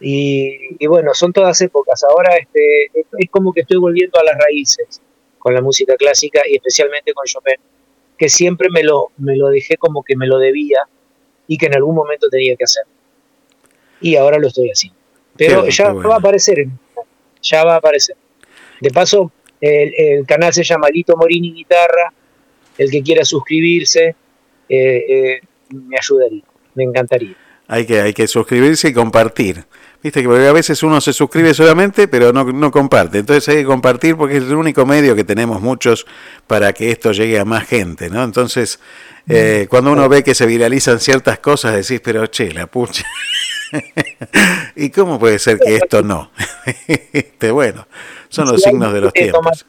Y, 0.01 0.85
bueno, 0.87 1.13
son 1.13 1.33
todas 1.33 1.59
épocas. 1.61 2.03
Ahora 2.03 2.35
este, 2.37 2.91
es 2.93 3.29
como 3.29 3.51
que 3.53 3.61
estoy 3.61 3.77
volviendo 3.77 4.19
a 4.19 4.23
las 4.23 4.37
raíces 4.37 5.01
con 5.37 5.53
la 5.53 5.61
música 5.61 5.95
clásica 5.95 6.41
y 6.47 6.55
especialmente 6.55 7.13
con 7.13 7.25
Chopin, 7.25 7.55
que 8.17 8.29
siempre 8.29 8.69
me 8.69 8.83
lo, 8.83 9.11
me 9.17 9.35
lo 9.35 9.47
dejé 9.47 9.77
como 9.77 10.03
que 10.03 10.15
me 10.15 10.27
lo 10.27 10.37
debía 10.37 10.79
y 11.47 11.57
que 11.57 11.67
en 11.67 11.75
algún 11.75 11.95
momento 11.95 12.29
tenía 12.29 12.55
que 12.55 12.63
hacer. 12.63 12.83
Y 14.01 14.15
ahora 14.15 14.37
lo 14.37 14.47
estoy 14.47 14.69
haciendo. 14.69 14.97
Pero 15.35 15.67
ya 15.69 15.93
va 15.93 16.15
a 16.15 16.17
aparecer, 16.17 16.67
ya 17.41 17.63
va 17.63 17.75
a 17.75 17.77
aparecer. 17.77 18.15
De 18.79 18.89
paso, 18.91 19.31
el, 19.59 20.25
canal 20.25 20.53
se 20.53 20.63
llama 20.63 20.89
Lito 20.89 21.15
Morini 21.17 21.53
Guitarra, 21.53 22.13
el 22.77 22.89
que 22.89 23.01
quiera 23.01 23.25
suscribirse, 23.25 24.15
eh, 24.69 25.05
eh, 25.09 25.41
me 25.69 25.97
ayudaría, 25.97 26.43
me 26.75 26.83
encantaría. 26.83 27.35
Hay 27.67 27.85
que, 27.85 28.01
hay 28.01 28.13
que 28.13 28.27
suscribirse 28.27 28.89
y 28.89 28.93
compartir. 28.93 29.65
Viste 30.01 30.23
que 30.23 30.29
a 30.29 30.53
veces 30.53 30.81
uno 30.81 31.01
se 31.01 31.11
suscribe 31.11 31.53
solamente, 31.53 32.07
pero 32.07 32.31
no, 32.31 32.45
no 32.45 32.71
comparte. 32.71 33.19
Entonces 33.19 33.47
hay 33.49 33.57
que 33.57 33.65
compartir 33.65 34.15
porque 34.15 34.37
es 34.37 34.43
el 34.43 34.55
único 34.55 34.85
medio 34.85 35.13
que 35.15 35.25
tenemos 35.25 35.61
muchos 35.61 36.07
para 36.47 36.71
que 36.71 36.89
esto 36.89 37.11
llegue 37.11 37.37
a 37.37 37.45
más 37.45 37.67
gente, 37.67 38.09
¿no? 38.09 38.23
Entonces, 38.23 38.79
eh, 39.27 39.67
cuando 39.69 39.91
uno 39.91 40.07
ve 40.07 40.23
que 40.23 40.33
se 40.33 40.45
viralizan 40.45 40.99
ciertas 40.99 41.39
cosas, 41.39 41.75
decís, 41.75 42.01
pero 42.01 42.25
che, 42.27 42.51
la 42.53 42.67
pucha. 42.67 43.03
¿Y 44.75 44.89
cómo 44.89 45.19
puede 45.19 45.39
ser 45.39 45.59
que 45.59 45.75
esto 45.75 46.01
no? 46.01 46.31
este, 47.13 47.51
bueno, 47.51 47.87
son 48.29 48.47
los 48.49 48.61
signos 48.61 48.93
de 48.93 49.01
los 49.01 49.13
tiempos. 49.13 49.65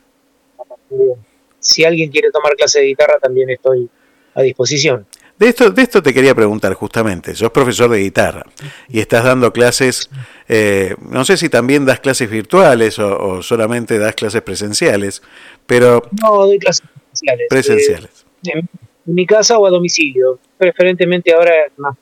si 1.58 1.84
alguien 1.84 2.10
quiere 2.10 2.30
tomar 2.30 2.54
clase 2.56 2.80
de 2.80 2.86
guitarra, 2.86 3.18
también 3.20 3.50
estoy 3.50 3.88
a 4.34 4.42
disposición. 4.42 5.06
De 5.40 5.48
esto, 5.48 5.70
de 5.70 5.80
esto 5.80 6.02
te 6.02 6.12
quería 6.12 6.34
preguntar 6.34 6.74
justamente. 6.74 7.34
Sos 7.34 7.50
profesor 7.50 7.88
de 7.88 8.00
guitarra 8.00 8.44
y 8.88 9.00
estás 9.00 9.24
dando 9.24 9.54
clases, 9.54 10.10
eh, 10.48 10.94
no 11.00 11.24
sé 11.24 11.38
si 11.38 11.48
también 11.48 11.86
das 11.86 12.00
clases 12.00 12.28
virtuales 12.28 12.98
o, 12.98 13.42
solamente 13.42 13.98
das 13.98 14.14
clases 14.14 14.42
presenciales, 14.42 15.22
pero... 15.66 16.02
No, 16.20 16.44
doy 16.44 16.58
clases 16.58 16.86
presenciales. 16.92 17.46
Presenciales. 17.48 18.26
Eh, 18.44 18.50
en, 18.52 18.68
mi 19.06 19.24
casa 19.24 19.58
o 19.58 19.66
a 19.66 19.70
domicilio. 19.70 20.38
Preferentemente 20.58 21.32
ahora 21.32 21.54
más, 21.78 21.96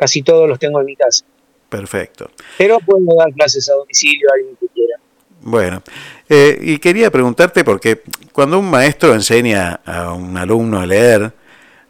casi 0.00 0.22
todos 0.22 0.48
los 0.48 0.58
tengo 0.58 0.80
en 0.80 0.86
mi 0.86 0.96
casa. 0.96 1.26
Perfecto. 1.68 2.30
Pero 2.56 2.80
puedo 2.80 3.04
dar 3.18 3.30
clases 3.34 3.68
a 3.68 3.74
domicilio 3.74 4.30
a 4.30 4.34
alguien 4.34 4.56
que 4.58 4.66
quiera. 4.68 4.96
Bueno, 5.42 5.82
eh, 6.26 6.58
y 6.58 6.78
quería 6.78 7.10
preguntarte 7.10 7.64
porque 7.64 8.00
cuando 8.32 8.58
un 8.58 8.70
maestro 8.70 9.12
enseña 9.12 9.80
a 9.84 10.14
un 10.14 10.38
alumno 10.38 10.80
a 10.80 10.86
leer, 10.86 11.32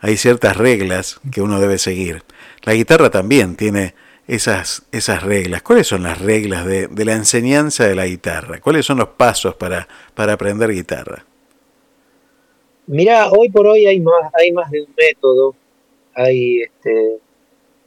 hay 0.01 0.17
ciertas 0.17 0.57
reglas 0.57 1.21
que 1.31 1.41
uno 1.41 1.61
debe 1.61 1.79
seguir. 1.79 2.25
La 2.63 2.75
guitarra 2.75 3.11
también 3.11 3.55
tiene 3.55 3.95
esas, 4.27 4.83
esas 4.91 5.23
reglas. 5.23 5.63
¿Cuáles 5.63 5.87
son 5.87 6.03
las 6.03 6.21
reglas 6.21 6.67
de, 6.67 6.89
la 7.05 7.13
enseñanza 7.13 7.87
de 7.87 7.95
la 7.95 8.07
guitarra? 8.07 8.61
¿Cuáles 8.61 8.87
son 8.87 8.99
los 8.99 9.11
pasos 9.11 9.55
para, 9.55 9.87
para 10.15 10.33
aprender 10.33 10.73
guitarra? 10.73 11.25
Mirá, 12.89 13.29
hoy 13.31 13.51
por 13.51 13.69
hoy 13.69 13.87
hay 13.87 14.01
más, 14.01 14.33
hay 14.35 14.51
más 14.51 14.69
de 14.69 14.81
un 14.81 14.89
método. 14.97 15.55
Hay, 16.13 16.63
este, 16.63 17.21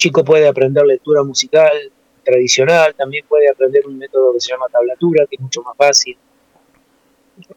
chico 0.03 0.25
puede 0.25 0.49
aprender 0.49 0.85
lectura 0.85 1.23
musical 1.23 1.71
tradicional, 2.25 2.93
también 2.93 3.25
puede 3.25 3.49
aprender 3.49 3.87
un 3.87 3.97
método 3.97 4.33
que 4.33 4.41
se 4.41 4.51
llama 4.51 4.65
tablatura, 4.69 5.25
que 5.29 5.37
es 5.37 5.41
mucho 5.41 5.61
más 5.61 5.77
fácil, 5.77 6.17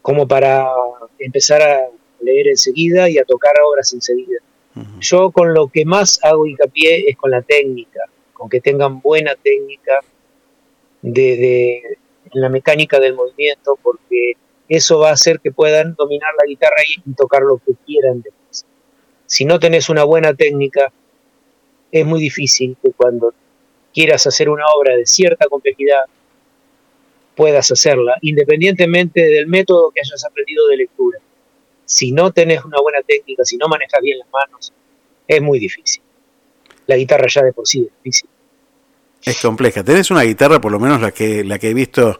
como 0.01 0.25
para 0.25 0.65
empezar 1.19 1.61
a 1.61 1.89
leer 2.21 2.47
enseguida 2.47 3.09
y 3.09 3.17
a 3.17 3.25
tocar 3.25 3.53
obras 3.69 3.91
enseguida. 3.91 4.39
Yo 4.99 5.31
con 5.31 5.53
lo 5.53 5.67
que 5.67 5.83
más 5.85 6.23
hago 6.23 6.45
hincapié 6.45 7.09
es 7.09 7.17
con 7.17 7.31
la 7.31 7.41
técnica, 7.41 8.01
con 8.31 8.47
que 8.47 8.61
tengan 8.61 9.01
buena 9.01 9.35
técnica 9.35 9.99
de, 11.01 11.77
en 11.79 12.41
la 12.41 12.47
mecánica 12.47 12.99
del 12.99 13.15
movimiento, 13.15 13.77
porque 13.81 14.37
eso 14.69 14.99
va 14.99 15.09
a 15.09 15.13
hacer 15.13 15.41
que 15.41 15.51
puedan 15.51 15.95
dominar 15.95 16.29
la 16.39 16.47
guitarra 16.47 16.77
y, 16.87 17.13
tocar 17.13 17.41
lo 17.41 17.57
que 17.57 17.73
quieran 17.85 18.21
después. 18.21 18.65
Si 19.25 19.43
no 19.43 19.59
tenés 19.59 19.89
una 19.89 20.05
buena 20.05 20.33
técnica, 20.33 20.93
es 21.91 22.05
muy 22.05 22.19
difícil 22.19 22.77
que 22.81 22.91
cuando 22.91 23.33
quieras 23.93 24.27
hacer 24.27 24.49
una 24.49 24.65
obra 24.75 24.95
de 24.95 25.05
cierta 25.05 25.47
complejidad 25.47 26.05
puedas 27.35 27.71
hacerla, 27.71 28.15
independientemente 28.21 29.21
del 29.21 29.47
método 29.47 29.91
que 29.91 30.01
hayas 30.01 30.25
aprendido 30.25 30.67
de 30.67 30.77
lectura 30.77 31.19
si 31.87 32.11
no 32.11 32.31
tenés 32.31 32.63
una 32.65 32.79
buena 32.81 32.99
técnica, 33.01 33.45
si 33.45 33.57
no 33.57 33.67
manejas 33.67 34.01
bien 34.01 34.19
las 34.19 34.27
manos, 34.29 34.73
es 35.25 35.41
muy 35.41 35.57
difícil. 35.57 36.03
La 36.85 36.97
guitarra 36.97 37.27
ya 37.27 37.43
de 37.43 37.53
por 37.53 37.65
sí 37.65 37.79
es 37.79 38.03
difícil. 38.03 38.29
Es 39.23 39.41
compleja. 39.41 39.83
Tenés 39.83 40.11
una 40.11 40.23
guitarra, 40.23 40.59
por 40.59 40.71
lo 40.71 40.79
menos 40.79 41.01
la 41.01 41.11
que, 41.11 41.45
la 41.45 41.57
que 41.57 41.69
he 41.69 41.73
visto 41.73 42.19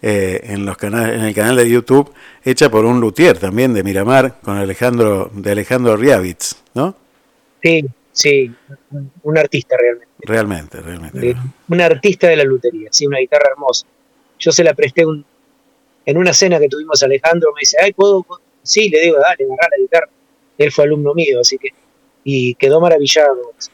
eh, 0.00 0.40
en, 0.44 0.64
los 0.64 0.76
canales, 0.76 1.16
en 1.16 1.24
el 1.24 1.34
canal 1.34 1.56
de 1.56 1.68
YouTube, 1.68 2.12
hecha 2.44 2.70
por 2.70 2.84
un 2.84 3.00
luthier 3.00 3.38
también 3.38 3.74
de 3.74 3.82
Miramar, 3.82 4.40
con 4.40 4.56
Alejandro, 4.56 5.30
de 5.34 5.50
Alejandro 5.50 5.96
Riavitz, 5.96 6.54
¿no? 6.74 6.94
Sí, 7.60 7.84
sí, 8.18 8.52
un 9.22 9.38
artista 9.38 9.76
realmente. 9.76 10.14
Realmente, 10.20 10.80
realmente. 10.80 11.36
un 11.68 11.80
artista 11.80 12.26
de 12.26 12.36
la 12.36 12.44
lutería, 12.44 12.88
sí, 12.90 13.06
una 13.06 13.18
guitarra 13.18 13.50
hermosa. 13.52 13.86
Yo 14.38 14.50
se 14.50 14.64
la 14.64 14.74
presté 14.74 15.06
un, 15.06 15.24
en 16.04 16.16
una 16.16 16.32
cena 16.32 16.58
que 16.58 16.68
tuvimos 16.68 17.00
Alejandro 17.02 17.52
me 17.54 17.60
dice, 17.60 17.76
ay, 17.80 17.92
¿puedo? 17.92 18.26
Sí, 18.62 18.88
le 18.88 19.00
digo, 19.00 19.18
dale, 19.18 19.44
agarra 19.44 19.68
la 19.70 19.82
guitarra. 19.82 20.08
Él 20.58 20.72
fue 20.72 20.84
alumno 20.84 21.14
mío, 21.14 21.40
así 21.40 21.58
que, 21.58 21.68
y 22.24 22.54
quedó 22.56 22.80
maravillado. 22.80 23.52
Es 23.56 23.70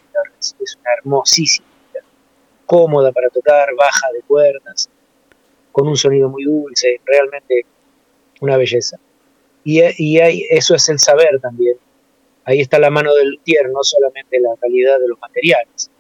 una 0.76 0.92
hermosísima, 0.98 1.66
cómoda 2.66 3.12
para 3.12 3.30
tocar, 3.30 3.68
baja 3.74 4.08
de 4.12 4.20
cuerdas, 4.22 4.90
con 5.72 5.88
un 5.88 5.96
sonido 5.96 6.28
muy 6.28 6.44
dulce, 6.44 7.00
realmente 7.06 7.64
una 8.40 8.58
belleza. 8.58 8.98
Y, 9.64 9.80
y 9.96 10.20
hay, 10.20 10.46
eso 10.50 10.74
es 10.74 10.86
el 10.90 10.98
saber 10.98 11.40
también. 11.40 11.76
Ahí 12.44 12.60
está 12.60 12.78
la 12.78 12.90
mano 12.90 13.14
del 13.14 13.30
luthier, 13.30 13.70
no 13.70 13.82
solamente 13.82 14.38
la 14.40 14.50
calidad 14.60 14.98
de 14.98 15.08
los 15.08 15.18
materiales. 15.20 15.90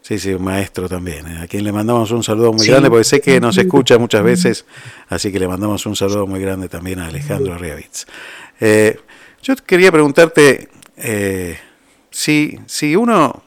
Sí, 0.00 0.18
sí, 0.18 0.32
un 0.32 0.42
maestro 0.42 0.88
también, 0.88 1.26
¿eh? 1.26 1.38
a 1.42 1.46
quien 1.46 1.62
le 1.62 1.72
mandamos 1.72 2.10
un 2.10 2.22
saludo 2.22 2.52
muy 2.52 2.66
grande, 2.66 2.88
porque 2.88 3.04
sé 3.04 3.20
que 3.20 3.38
nos 3.38 3.58
escucha 3.58 3.98
muchas 3.98 4.22
veces, 4.22 4.64
así 5.08 5.30
que 5.30 5.38
le 5.38 5.46
mandamos 5.46 5.84
un 5.86 5.94
saludo 5.94 6.26
muy 6.26 6.40
grande 6.40 6.68
también 6.68 6.98
a 7.00 7.08
Alejandro 7.08 7.56
Riavitz. 7.58 8.06
Eh, 8.60 8.98
yo 9.42 9.54
quería 9.56 9.92
preguntarte 9.92 10.68
eh, 10.96 11.58
si, 12.10 12.58
si 12.66 12.96
uno 12.96 13.44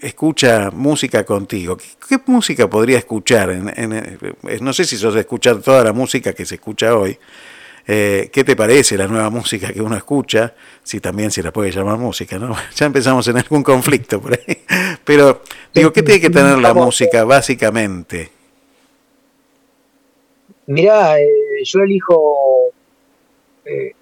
escucha 0.00 0.70
música 0.70 1.24
contigo, 1.24 1.76
¿qué, 1.76 2.18
música 2.26 2.68
podría 2.68 2.98
escuchar? 2.98 3.50
En, 3.50 4.24
no 4.60 4.72
sé 4.72 4.84
si 4.84 4.96
sos 4.96 5.14
de 5.14 5.20
escuchar 5.20 5.60
toda 5.60 5.84
la 5.84 5.92
música 5.92 6.32
que 6.32 6.44
se 6.44 6.56
escucha 6.56 6.96
hoy, 6.96 7.18
eh, 7.88 8.30
¿Qué 8.32 8.42
te 8.42 8.56
parece 8.56 8.96
la 8.96 9.06
nueva 9.06 9.30
música 9.30 9.72
que 9.72 9.80
uno 9.80 9.96
escucha? 9.96 10.54
Si 10.82 11.00
también 11.00 11.30
se 11.30 11.42
la 11.42 11.52
puede 11.52 11.70
llamar 11.70 11.98
música, 11.98 12.38
¿no? 12.38 12.54
Ya 12.74 12.86
empezamos 12.86 13.28
en 13.28 13.36
algún 13.36 13.62
conflicto 13.62 14.20
por 14.20 14.32
ahí. 14.32 14.64
Pero, 15.04 15.42
digo, 15.72 15.92
¿qué 15.92 16.02
tiene 16.02 16.20
que 16.20 16.30
tener 16.30 16.58
la 16.58 16.74
música 16.74 17.24
básicamente? 17.24 18.32
Mirá, 20.66 21.20
eh, 21.20 21.28
yo 21.62 21.80
elijo, 21.80 22.72
eh, 23.64 23.94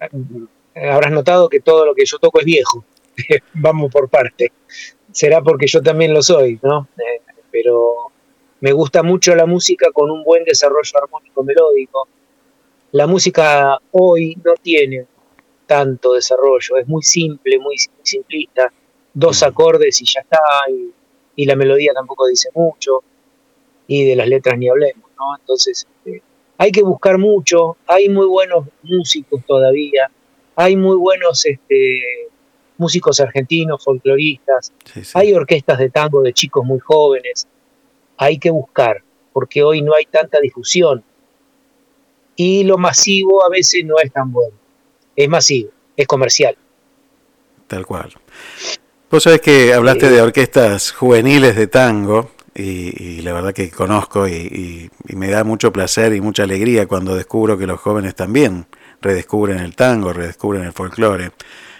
habrás 0.75 1.11
notado 1.11 1.47
que 1.47 1.59
todo 1.59 1.85
lo 1.85 1.93
que 1.93 2.05
yo 2.05 2.17
toco 2.17 2.39
es 2.39 2.45
viejo, 2.45 2.83
vamos 3.53 3.91
por 3.91 4.09
parte. 4.09 4.51
Será 5.11 5.41
porque 5.41 5.67
yo 5.67 5.83
también 5.83 6.11
lo 6.11 6.23
soy, 6.23 6.59
¿no? 6.63 6.87
pero 7.51 8.11
me 8.59 8.73
gusta 8.73 9.01
mucho 9.01 9.33
la 9.33 9.45
música 9.45 9.89
con 9.93 10.11
un 10.11 10.23
buen 10.23 10.43
desarrollo 10.43 10.91
armónico 11.01 11.41
melódico, 11.41 12.09
la 12.91 13.07
música 13.07 13.79
hoy 13.91 14.37
no 14.43 14.53
tiene 14.61 15.05
tanto 15.65 16.13
desarrollo, 16.13 16.77
es 16.77 16.87
muy 16.87 17.03
simple, 17.03 17.59
muy, 17.59 17.75
simplista, 18.03 18.71
dos 19.13 19.43
acordes 19.43 20.01
y 20.01 20.05
ya 20.05 20.21
está, 20.21 20.39
y, 21.35 21.45
la 21.45 21.55
melodía 21.55 21.91
tampoco 21.93 22.27
dice 22.27 22.49
mucho, 22.53 23.03
y 23.87 24.07
de 24.07 24.15
las 24.15 24.27
letras 24.27 24.57
ni 24.57 24.69
hablemos, 24.69 25.09
¿no? 25.17 25.35
Entonces, 25.37 25.85
este, 25.97 26.21
hay 26.57 26.71
que 26.71 26.83
buscar 26.83 27.17
mucho, 27.17 27.77
hay 27.87 28.09
muy 28.09 28.27
buenos 28.27 28.65
músicos 28.83 29.41
todavía, 29.45 30.09
hay 30.55 30.75
muy 30.77 30.95
buenos 30.95 31.45
este, 31.45 32.29
músicos 32.77 33.19
argentinos, 33.19 33.83
folcloristas, 33.83 34.71
hay 35.13 35.33
orquestas 35.33 35.79
de 35.79 35.89
tango 35.89 36.21
de 36.21 36.33
chicos 36.33 36.63
muy 36.63 36.79
jóvenes, 36.79 37.47
hay 38.17 38.37
que 38.37 38.51
buscar, 38.51 39.03
porque 39.33 39.63
hoy 39.63 39.81
no 39.81 39.93
hay 39.93 40.05
tanta 40.05 40.39
difusión 40.39 41.03
y 42.35 42.63
lo 42.63 42.77
masivo 42.77 43.43
a 43.45 43.49
veces 43.49 43.85
no 43.85 43.95
es 44.03 44.11
tan 44.11 44.31
bueno. 44.31 44.55
Es 45.15 45.29
masivo, 45.29 45.69
es 45.95 46.07
comercial. 46.07 46.57
Tal 47.67 47.85
cual. 47.85 48.13
Vos 49.09 49.23
sabés 49.23 49.41
que 49.41 49.73
hablaste 49.73 50.09
de 50.09 50.21
orquestas 50.21 50.91
juveniles 50.91 51.55
de 51.55 51.67
tango 51.67 52.31
y, 52.53 53.21
la 53.21 53.33
verdad 53.33 53.53
que 53.53 53.69
conozco 53.69 54.27
y, 54.27 54.89
me 55.07 55.29
da 55.29 55.43
mucho 55.43 55.71
placer 55.71 56.13
y 56.13 56.21
mucha 56.21 56.43
alegría 56.43 56.87
cuando 56.87 57.15
descubro 57.15 57.57
que 57.57 57.67
los 57.67 57.79
jóvenes 57.79 58.15
también 58.15 58.65
redescubren 59.01 59.59
el 59.59 59.75
tango, 59.75 60.13
redescubren 60.13 60.63
el 60.63 60.73
folclore, 60.73 61.31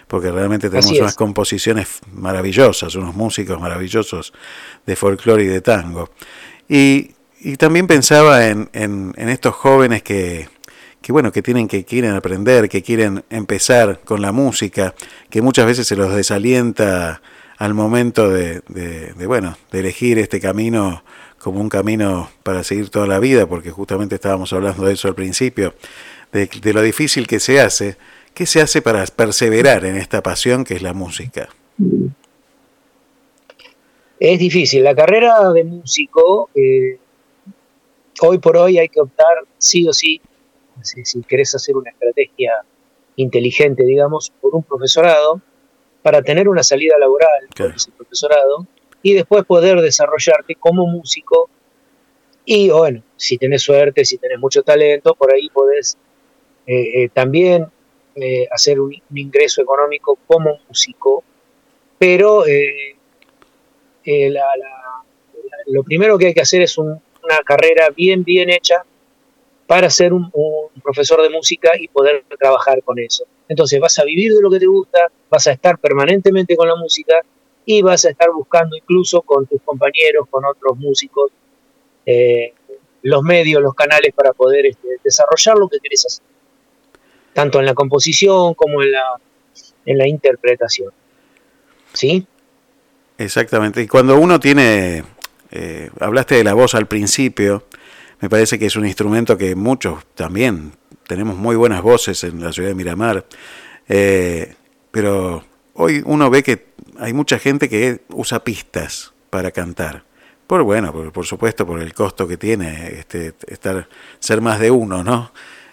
porque 0.07 0.31
realmente 0.31 0.69
tenemos 0.69 0.91
unas 0.91 1.15
composiciones 1.15 1.99
maravillosas, 2.11 2.95
unos 2.95 3.15
músicos 3.15 3.59
maravillosos 3.59 4.33
de 4.85 4.95
folclore 4.95 5.43
y 5.43 5.47
de 5.47 5.61
tango. 5.61 6.11
Y 6.69 7.14
y 7.45 7.57
también 7.57 7.85
pensaba 7.85 8.47
en, 8.47 8.69
en, 8.73 9.29
estos 9.29 9.53
jóvenes 9.53 10.01
que, 10.01 10.49
que, 10.99 11.11
bueno, 11.11 11.31
que 11.31 11.43
tienen 11.43 11.67
que 11.67 11.85
quieren 11.85 12.15
aprender, 12.15 12.67
que 12.67 12.81
quieren 12.81 13.23
empezar 13.29 13.99
con 14.03 14.19
la 14.23 14.31
música, 14.31 14.95
que 15.29 15.43
muchas 15.43 15.67
veces 15.67 15.85
se 15.85 15.95
los 15.95 16.15
desalienta 16.15 17.21
al 17.59 17.75
momento 17.75 18.31
de, 18.31 18.61
de, 18.67 19.27
bueno, 19.27 19.59
de 19.71 19.81
elegir 19.81 20.17
este 20.17 20.39
camino 20.39 21.03
como 21.37 21.61
un 21.61 21.69
camino 21.69 22.31
para 22.41 22.63
seguir 22.63 22.89
toda 22.89 23.05
la 23.05 23.19
vida, 23.19 23.45
porque 23.45 23.69
justamente 23.69 24.15
estábamos 24.15 24.51
hablando 24.51 24.83
de 24.83 24.93
eso 24.93 25.07
al 25.07 25.15
principio, 25.15 25.75
de, 26.31 26.49
lo 26.73 26.81
difícil 26.81 27.27
que 27.27 27.39
se 27.39 27.61
hace. 27.61 27.95
¿Qué 28.33 28.47
se 28.47 28.59
hace 28.59 28.81
para 28.81 29.05
perseverar 29.05 29.85
en 29.85 29.97
esta 29.97 30.23
pasión 30.23 30.63
que 30.63 30.73
es 30.73 30.81
la 30.81 30.93
música? 30.93 31.49
Es 34.19 34.39
difícil. 34.39 34.83
La 34.83 34.95
carrera 34.95 35.53
de 35.53 35.63
músico 35.63 36.49
eh, 36.55 36.97
hoy 38.21 38.37
por 38.39 38.57
hoy 38.57 38.77
hay 38.77 38.89
que 38.89 39.01
optar 39.01 39.43
sí 39.57 39.87
o 39.87 39.93
sí, 39.93 40.21
si, 40.81 41.21
querés 41.23 41.55
hacer 41.55 41.75
una 41.75 41.91
estrategia 41.91 42.53
inteligente, 43.15 43.83
digamos, 43.85 44.31
por 44.41 44.55
un 44.55 44.63
profesorado, 44.63 45.41
para 46.01 46.21
tener 46.21 46.47
una 46.47 46.63
salida 46.63 46.97
laboral 46.99 47.47
con 47.55 47.71
ese 47.71 47.91
profesorado 47.91 48.67
y 49.01 49.13
después 49.13 49.43
poder 49.45 49.81
desarrollarte 49.81 50.55
como 50.55 50.85
músico. 50.85 51.49
Y 52.45 52.69
bueno, 52.69 53.01
si 53.15 53.37
tenés 53.37 53.63
suerte, 53.63 54.05
si 54.05 54.17
tenés 54.17 54.39
mucho 54.39 54.61
talento, 54.61 55.15
por 55.15 55.33
ahí 55.33 55.49
podés 55.49 55.97
eh, 56.67 57.03
eh, 57.03 57.09
también 57.09 57.67
eh, 58.15 58.47
hacer 58.51 58.79
un, 58.79 58.93
ingreso 59.13 59.61
económico 59.61 60.19
como 60.27 60.59
músico, 60.67 61.23
pero 61.97 62.43
lo 65.67 65.83
primero 65.83 66.17
que 66.17 66.27
hay 66.27 66.33
que 66.33 66.41
hacer 66.41 66.61
es 66.61 66.77
un, 66.77 67.01
una 67.25 67.39
carrera 67.39 67.89
bien, 67.89 68.23
bien 68.23 68.49
hecha 68.49 68.83
para 69.67 69.89
ser 69.89 70.13
un, 70.13 70.31
profesor 70.83 71.21
de 71.21 71.29
música 71.29 71.71
y 71.79 71.87
poder 71.87 72.23
trabajar 72.39 72.83
con 72.83 72.99
eso. 72.99 73.25
Entonces 73.47 73.79
vas 73.79 73.97
a 73.99 74.03
vivir 74.03 74.33
de 74.33 74.41
lo 74.41 74.49
que 74.49 74.59
te 74.59 74.67
gusta, 74.67 75.11
vas 75.29 75.47
a 75.47 75.51
estar 75.51 75.77
permanentemente 75.79 76.55
con 76.55 76.67
la 76.67 76.75
música 76.75 77.15
y 77.65 77.81
vas 77.81 78.05
a 78.05 78.11
estar 78.11 78.29
buscando 78.31 78.75
incluso 78.75 79.21
con 79.21 79.47
tus 79.47 79.61
compañeros, 79.63 80.27
con 80.29 80.45
otros 80.45 80.77
músicos, 80.77 81.31
eh, 82.05 82.53
los 83.01 83.23
medios, 83.23 83.61
los 83.61 83.73
canales 83.73 84.13
para 84.13 84.33
poder 84.33 84.67
este, 84.67 84.87
desarrollar 85.03 85.57
lo 85.57 85.67
que 85.67 85.79
querés 85.79 86.05
hacer, 86.05 86.25
tanto 87.33 87.59
en 87.59 87.65
la 87.65 87.73
composición 87.73 88.53
como 88.53 88.83
en 88.83 88.91
la, 88.91 89.05
en 89.85 89.97
la 89.97 90.07
interpretación. 90.07 90.91
¿Sí? 91.93 92.27
Exactamente. 93.17 93.81
Y 93.81 93.87
cuando 93.87 94.17
uno 94.17 94.39
tiene 94.39 95.03
eh, 95.55 95.89
hablaste 96.01 96.35
de 96.35 96.43
la 96.43 96.53
voz 96.53 96.75
al 96.75 96.87
principio, 96.87 97.63
me 98.19 98.29
parece 98.29 98.59
que 98.59 98.65
es 98.65 98.75
un 98.75 98.85
instrumento 98.85 99.37
que 99.37 99.55
muchos 99.55 100.05
también 100.15 100.73
tenemos 101.07 101.37
muy 101.37 101.55
buenas 101.55 101.81
voces 101.81 102.23
en 102.25 102.43
la 102.43 102.51
ciudad 102.51 102.69
de 102.69 102.75
Miramar, 102.75 103.25
eh, 103.87 104.53
pero 104.91 105.45
hoy 105.75 106.01
uno 106.05 106.29
ve 106.29 106.43
que 106.43 106.65
hay 106.99 107.13
mucha 107.13 107.39
gente 107.39 107.69
que 107.69 108.01
usa 108.09 108.43
pistas 108.43 109.13
para 109.29 109.51
cantar. 109.51 110.03
Por 110.45 110.63
bueno, 110.63 110.91
por, 111.11 111.25
supuesto, 111.25 111.65
por 111.65 111.81
el 111.81 111.93
costo 111.93 112.27
que 112.27 112.37
tiene 112.37 112.99
este, 112.99 113.33
estar, 113.47 113.87
ser 114.19 114.41
más 114.41 114.59
de 114.59 114.71
uno, 114.71 115.03
¿no? 115.03 115.31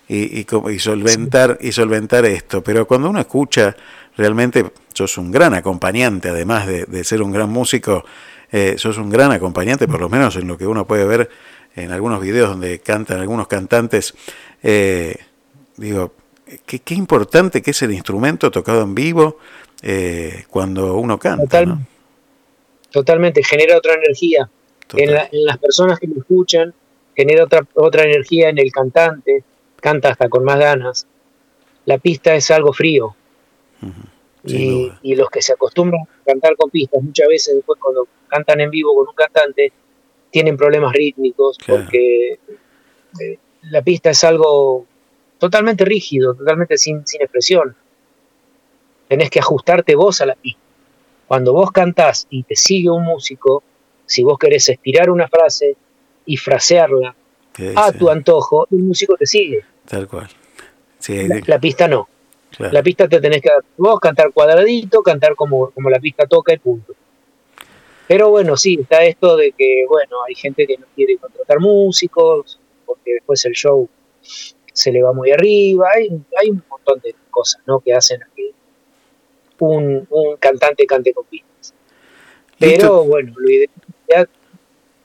Y, 0.09 0.41
y, 0.41 0.79
solventar, 0.79 1.59
y 1.61 1.73
solventar 1.73 2.25
esto. 2.25 2.63
Pero 2.63 2.87
cuando 2.87 3.11
uno 3.11 3.21
escucha, 3.21 3.77
realmente 4.17 4.73
sos 4.95 5.19
un 5.19 5.31
gran 5.31 5.55
acompañante, 5.55 6.29
además 6.29 6.67
de, 6.67 6.85
de 6.85 7.05
ser 7.05 7.23
un 7.23 7.33
gran 7.33 7.51
músico, 7.51 8.05
eh, 8.53 8.75
sos 8.77 8.99
un 8.99 9.09
gran 9.09 9.33
acompañante, 9.33 9.89
por 9.89 10.01
lo 10.01 10.11
menos 10.11 10.37
en 10.37 10.47
lo 10.47 10.59
que 10.59 10.67
uno 10.67 10.87
puede 10.87 11.07
ver 11.07 11.31
en 11.75 11.91
algunos 11.91 12.21
videos 12.21 12.51
donde 12.51 12.81
cantan 12.81 13.19
algunos 13.19 13.49
cantantes. 13.49 14.15
Eh, 14.63 15.17
digo, 15.79 16.13
qué, 16.67 16.81
qué, 16.81 16.95
importante 16.95 17.63
que 17.63 17.71
es 17.71 17.81
el 17.81 17.93
instrumento 17.93 18.51
tocado 18.51 18.83
en 18.83 18.95
vivo 18.95 19.39
eh, 19.81 20.45
cuando 20.49 20.97
uno 20.97 21.19
canta. 21.19 21.79
Totalmente, 22.91 23.43
genera 23.43 23.79
otra 23.79 23.95
energía 23.95 24.51
en, 24.99 25.15
las 25.47 25.57
personas 25.57 25.99
que 25.99 26.07
lo 26.07 26.21
escuchan, 26.21 26.75
genera 27.17 27.45
otra, 27.45 27.67
otra 27.75 28.05
energía 28.05 28.51
en 28.51 28.59
el 28.59 28.71
cantante, 28.71 29.45
canta 29.81 30.11
hasta 30.11 30.29
con 30.29 30.45
más 30.45 30.59
ganas. 30.59 31.07
La 31.87 31.97
pista 31.97 32.35
es 32.35 32.51
algo 32.51 32.75
frío. 32.75 33.17
y, 34.45 34.93
y, 35.03 35.15
los 35.15 35.31
que 35.31 35.41
se 35.41 35.55
acostumbran 35.55 36.07
cantar 36.25 36.57
con 36.57 36.71
pistas, 36.71 37.03
muchas 37.03 37.29
veces 37.29 37.57
después 37.57 37.79
cuando 37.81 38.07
cantan 38.29 38.61
en 38.61 38.71
vivo 38.71 38.95
con 38.95 39.09
un 39.09 39.15
cantante 39.15 39.73
tienen 40.31 40.57
problemas 40.57 40.93
rítmicos 40.93 41.59
porque 41.67 42.39
eh, 43.21 43.39
la 43.63 43.83
pista 43.83 44.11
es 44.11 44.25
algo 44.25 44.87
totalmente 45.39 45.85
rígido, 45.85 46.35
totalmente 46.35 46.79
sin, 46.79 47.07
sin 47.07 47.23
expresión. 47.23 47.77
Tenés 49.09 49.29
que 49.29 49.41
ajustarte 49.41 49.95
vos 49.95 50.21
a 50.21 50.27
la 50.27 50.35
pista. 50.35 50.61
Cuando 51.27 51.53
vos 51.53 51.71
cantás 51.71 52.27
y 52.31 52.43
te 52.45 52.57
sigue 52.57 52.91
un 52.91 53.05
músico, 53.05 53.63
si 54.07 54.23
vos 54.23 54.39
querés 54.39 54.69
estirar 54.69 55.11
una 55.11 55.29
frase 55.29 55.77
y 56.27 56.37
frasearla 56.37 57.15
a 57.77 57.93
tu 57.93 58.11
antojo, 58.11 58.67
el 58.71 58.79
músico 58.79 59.17
te 59.17 59.27
sigue. 59.27 59.65
Tal 59.87 60.09
cual. 60.09 60.29
la, 61.47 61.59
pista 61.59 61.89
no. 61.89 62.09
La 62.59 62.83
pista 62.83 63.09
te 63.09 63.21
tenés 63.21 63.41
que 63.41 63.51
vos 63.77 63.99
cantar 64.01 64.33
cuadradito, 64.33 65.03
cantar 65.03 65.35
como, 65.35 65.71
como 65.71 65.91
la 65.91 65.99
pista 65.99 66.27
toca 66.27 66.53
y 66.53 66.59
punto. 66.59 66.95
Pero 68.07 68.31
bueno, 68.31 68.57
sí, 68.57 68.79
está 68.81 69.05
esto 69.05 69.37
de 69.37 69.53
que, 69.53 69.85
bueno, 69.89 70.23
hay 70.27 70.35
gente 70.35 70.67
que 70.67 70.77
no 70.77 70.87
quiere 70.95 71.17
contratar 71.17 71.61
músicos, 71.61 72.59
porque 72.85 73.15
después 73.15 73.45
el 73.47 73.53
show 73.53 73.89
se 74.73 74.93
le 74.93 75.03
va 75.03 75.13
muy 75.13 75.31
arriba, 75.31 75.89
hay, 75.95 76.09
hay 76.39 76.51
un 76.51 76.63
montón 76.69 77.01
de 77.01 77.15
cosas, 77.31 77.63
¿no? 77.67 77.81
Que 77.81 77.95
hacen 77.95 78.21
que 78.37 78.51
un, 79.59 80.07
un 80.11 80.37
cantante 80.37 80.87
cante 80.87 81.13
con 81.13 81.25
pistas. 81.27 81.75
Pero 82.59 83.05
bueno, 83.05 83.33
lo 83.37 83.51
ideal 83.51 83.71
sería 84.07 84.29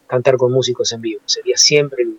cantar 0.08 0.38
con 0.38 0.52
músicos 0.52 0.92
en 0.94 1.02
vivo, 1.02 1.22
sería 1.26 1.58
siempre 1.58 2.04
el... 2.04 2.18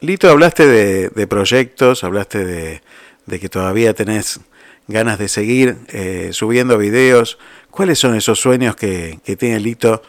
Lito, 0.00 0.30
hablaste 0.30 0.66
de, 0.66 1.26
proyectos, 1.26 2.04
hablaste 2.04 2.44
de, 2.44 2.80
de, 3.28 3.40
que 3.40 3.48
todavía 3.48 3.94
tenés 3.94 4.40
ganas 4.86 5.18
de 5.18 5.28
seguir 5.28 5.76
eh, 5.92 6.30
subiendo 6.32 6.78
videos. 6.78 7.38
¿Cuáles 7.70 7.98
son 7.98 8.16
esos 8.16 8.40
sueños 8.40 8.74
que, 8.76 9.18
tiene 9.38 9.60
Lito 9.60 10.02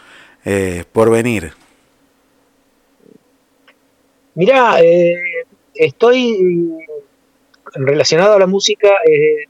eh, 0.46 0.86
por 0.92 1.12
venir? 1.12 1.54
Mirá, 4.36 4.82
eh, 4.82 5.16
estoy 5.76 6.78
relacionado 7.74 8.34
a 8.36 8.40
la 8.40 8.48
música, 8.48 8.88
eh, 9.06 9.46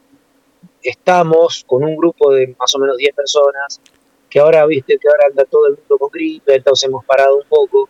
estamos 0.82 1.64
con 1.66 1.84
un 1.84 1.96
grupo 1.96 2.32
de 2.32 2.54
más 2.58 2.74
o 2.74 2.78
menos 2.78 2.96
10 2.96 3.14
personas, 3.14 3.80
que 4.28 4.38
ahora, 4.38 4.64
viste, 4.66 4.98
que 4.98 5.08
ahora 5.08 5.26
anda 5.28 5.44
todo 5.44 5.66
el 5.66 5.76
mundo 5.76 5.98
con 5.98 6.10
gripe, 6.10 6.54
entonces 6.56 6.88
hemos 6.88 7.04
parado 7.04 7.36
un 7.36 7.48
poco. 7.48 7.88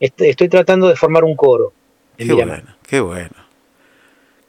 Estoy 0.00 0.48
tratando 0.48 0.88
de 0.88 0.96
formar 0.96 1.24
un 1.24 1.36
coro. 1.36 1.72
Qué 2.16 2.32
bueno, 2.32 2.76
qué 2.86 3.00
bueno. 3.00 3.43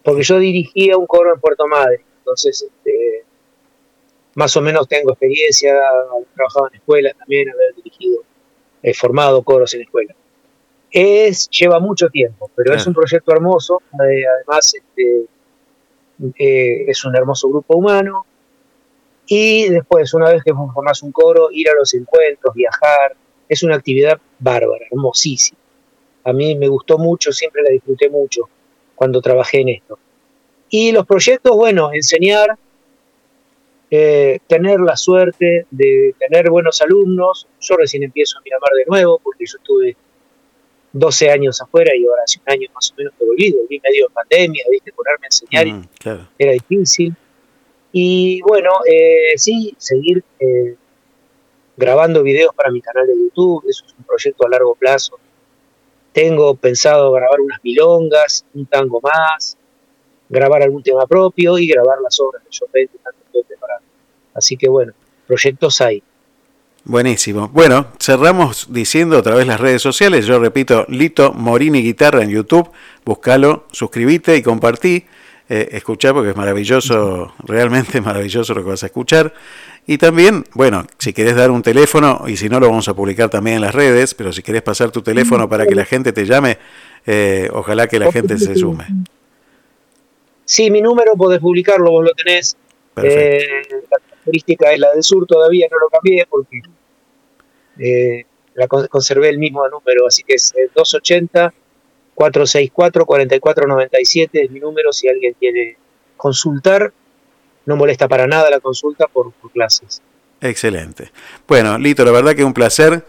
Porque 0.05 0.21
yo 0.21 0.37
dirigía 0.37 0.97
un 0.97 1.07
coro 1.07 1.33
en 1.33 1.39
Puerto 1.39 1.65
Madre, 1.67 2.05
entonces 2.19 2.61
este, 2.61 3.25
más 4.35 4.55
o 4.55 4.61
menos 4.61 4.87
tengo 4.87 5.09
experiencia, 5.09 5.73
he 5.73 6.35
trabajado 6.35 6.67
en 6.67 6.75
escuelas 6.75 7.17
también, 7.17 7.49
haber 7.49 7.73
dirigido, 7.73 8.21
he 8.83 8.93
formado 8.93 9.41
coros 9.41 9.73
en 9.73 9.81
escuelas. 9.81 10.15
Es, 10.91 11.49
lleva 11.49 11.79
mucho 11.79 12.07
tiempo, 12.09 12.51
pero 12.55 12.75
es 12.75 12.85
un 12.85 12.93
proyecto 12.93 13.31
hermoso, 13.31 13.81
además 13.99 14.75
este, 14.75 15.25
eh, 16.37 16.85
es 16.87 17.03
un 17.03 17.15
hermoso 17.15 17.49
grupo 17.49 17.75
humano, 17.75 18.27
y 19.25 19.69
después, 19.69 20.13
una 20.13 20.29
vez 20.29 20.43
que 20.43 20.53
formás 20.53 21.01
un 21.01 21.11
coro, 21.11 21.49
ir 21.51 21.67
a 21.67 21.73
los 21.73 21.95
encuentros, 21.95 22.53
viajar, 22.53 23.15
es 23.49 23.63
una 23.63 23.75
actividad 23.75 24.21
bárbara, 24.37 24.85
hermosísima. 24.91 25.57
A 26.25 26.31
mí 26.31 26.55
me 26.55 26.67
gustó 26.67 26.99
mucho, 26.99 27.31
siempre 27.31 27.63
la 27.63 27.71
disfruté 27.71 28.07
mucho 28.07 28.47
cuando 28.95 29.21
trabajé 29.21 29.61
en 29.61 29.69
esto. 29.69 29.99
Y 30.69 30.91
los 30.91 31.05
proyectos, 31.05 31.55
bueno, 31.55 31.91
enseñar, 31.93 32.57
eh, 33.91 34.39
tener 34.47 34.79
la 34.79 34.95
suerte 34.95 35.67
de 35.69 36.15
tener 36.17 36.49
buenos 36.49 36.81
alumnos. 36.81 37.47
Yo 37.61 37.77
recién 37.77 38.03
empiezo 38.03 38.39
a 38.39 38.41
Miramar 38.41 38.71
de 38.71 38.85
nuevo 38.85 39.19
porque 39.23 39.45
yo 39.45 39.57
estuve 39.57 39.95
12 40.91 41.29
años 41.29 41.61
afuera 41.61 41.91
y 41.95 42.05
ahora 42.05 42.21
hace 42.23 42.39
un 42.39 42.51
año 42.51 42.69
más 42.73 42.91
o 42.91 42.95
menos 42.97 43.13
que 43.19 43.25
volví, 43.25 43.51
volví 43.51 43.81
medio 43.83 44.07
en 44.07 44.13
pandemia, 44.13 44.63
viste, 44.71 44.93
ponerme 44.93 45.25
a 45.25 45.27
enseñar 45.27 45.67
mm, 45.67 46.27
era 46.39 46.51
difícil. 46.53 47.13
Y 47.91 48.41
bueno, 48.41 48.71
eh, 48.89 49.33
sí, 49.37 49.75
seguir 49.77 50.23
eh, 50.39 50.75
grabando 51.77 52.23
videos 52.23 52.53
para 52.55 52.71
mi 52.71 52.81
canal 52.81 53.07
de 53.07 53.13
YouTube, 53.13 53.63
eso 53.69 53.85
es 53.85 53.93
un 53.97 54.03
proyecto 54.05 54.45
a 54.45 54.49
largo 54.49 54.75
plazo. 54.75 55.19
Tengo 56.15 56.55
pensado 56.55 57.11
grabar 57.11 57.41
unas 57.41 57.59
milongas, 57.61 58.45
un 58.53 58.65
tango 58.67 59.01
más, 59.01 59.57
grabar 60.29 60.63
algún 60.63 60.81
tema 60.81 61.05
propio 61.05 61.59
y 61.59 61.67
grabar 61.67 61.97
las 62.01 62.17
obras 62.21 62.41
de 62.41 62.49
Chopin 62.51 62.87
que 62.87 62.95
están 62.95 63.13
preparadas. 63.45 63.83
Así 64.33 64.55
que 64.55 64.69
bueno, 64.69 64.93
proyectos 65.27 65.81
hay. 65.81 66.01
Buenísimo. 66.85 67.49
Bueno, 67.49 67.87
cerramos 67.99 68.67
diciendo 68.69 69.17
otra 69.17 69.35
vez 69.35 69.45
las 69.45 69.59
redes 69.59 69.81
sociales. 69.81 70.25
Yo 70.25 70.39
repito, 70.39 70.85
Lito 70.87 71.33
Morini 71.33 71.81
Guitarra 71.81 72.23
en 72.23 72.29
YouTube. 72.29 72.71
Búscalo, 73.03 73.65
suscríbete 73.73 74.37
y 74.37 74.41
compartí. 74.41 75.05
Eh, 75.49 75.67
escuchar 75.73 76.13
porque 76.13 76.29
es 76.29 76.35
maravilloso, 76.37 77.33
realmente 77.39 77.99
maravilloso 78.01 78.53
lo 78.53 78.63
que 78.63 78.69
vas 78.69 78.83
a 78.83 78.85
escuchar. 78.85 79.33
Y 79.87 79.97
también, 79.99 80.45
bueno, 80.53 80.87
si 80.97 81.13
querés 81.13 81.35
dar 81.35 81.51
un 81.51 81.61
teléfono, 81.61 82.23
y 82.27 82.37
si 82.37 82.49
no 82.49 82.59
lo 82.59 82.67
vamos 82.67 82.87
a 82.87 82.95
publicar 82.95 83.29
también 83.29 83.57
en 83.57 83.61
las 83.61 83.75
redes, 83.75 84.15
pero 84.15 84.33
si 84.33 84.41
querés 84.41 84.63
pasar 84.63 84.91
tu 84.91 85.03
teléfono 85.03 85.47
para 85.47 85.67
que 85.67 85.75
la 85.75 85.85
gente 85.85 86.11
te 86.11 86.25
llame, 86.25 86.57
eh, 87.05 87.49
ojalá 87.53 87.87
que 87.87 87.99
la 87.99 88.11
gente 88.11 88.37
se 88.39 88.55
sume. 88.55 88.85
Sí, 90.43 90.71
mi 90.71 90.81
número 90.81 91.13
podés 91.15 91.39
publicarlo, 91.39 91.91
vos 91.91 92.03
lo 92.03 92.11
tenés. 92.13 92.57
Eh, 93.03 93.45
la 93.91 93.99
característica 93.99 94.71
es 94.71 94.79
la 94.79 94.91
del 94.93 95.03
sur, 95.03 95.27
todavía 95.27 95.67
no 95.69 95.77
lo 95.77 95.89
cambié 95.89 96.25
porque 96.27 96.61
eh, 97.77 98.25
la 98.55 98.67
conservé 98.67 99.29
el 99.29 99.37
mismo 99.37 99.67
número, 99.67 100.07
así 100.07 100.23
que 100.23 100.35
es 100.35 100.53
280 100.73 101.53
464 102.15 103.05
4497 103.05 104.43
es 104.45 104.51
mi 104.51 104.59
número 104.59 104.93
si 104.93 105.07
alguien 105.09 105.35
quiere 105.37 105.77
consultar. 106.15 106.93
No 107.65 107.75
molesta 107.75 108.07
para 108.07 108.27
nada 108.27 108.49
la 108.49 108.59
consulta 108.59 109.07
por, 109.07 109.31
por 109.33 109.51
clases. 109.51 110.01
Excelente. 110.41 111.11
Bueno, 111.47 111.77
Lito, 111.77 112.05
la 112.05 112.11
verdad 112.11 112.35
que 112.35 112.43
un 112.43 112.53
placer 112.53 113.03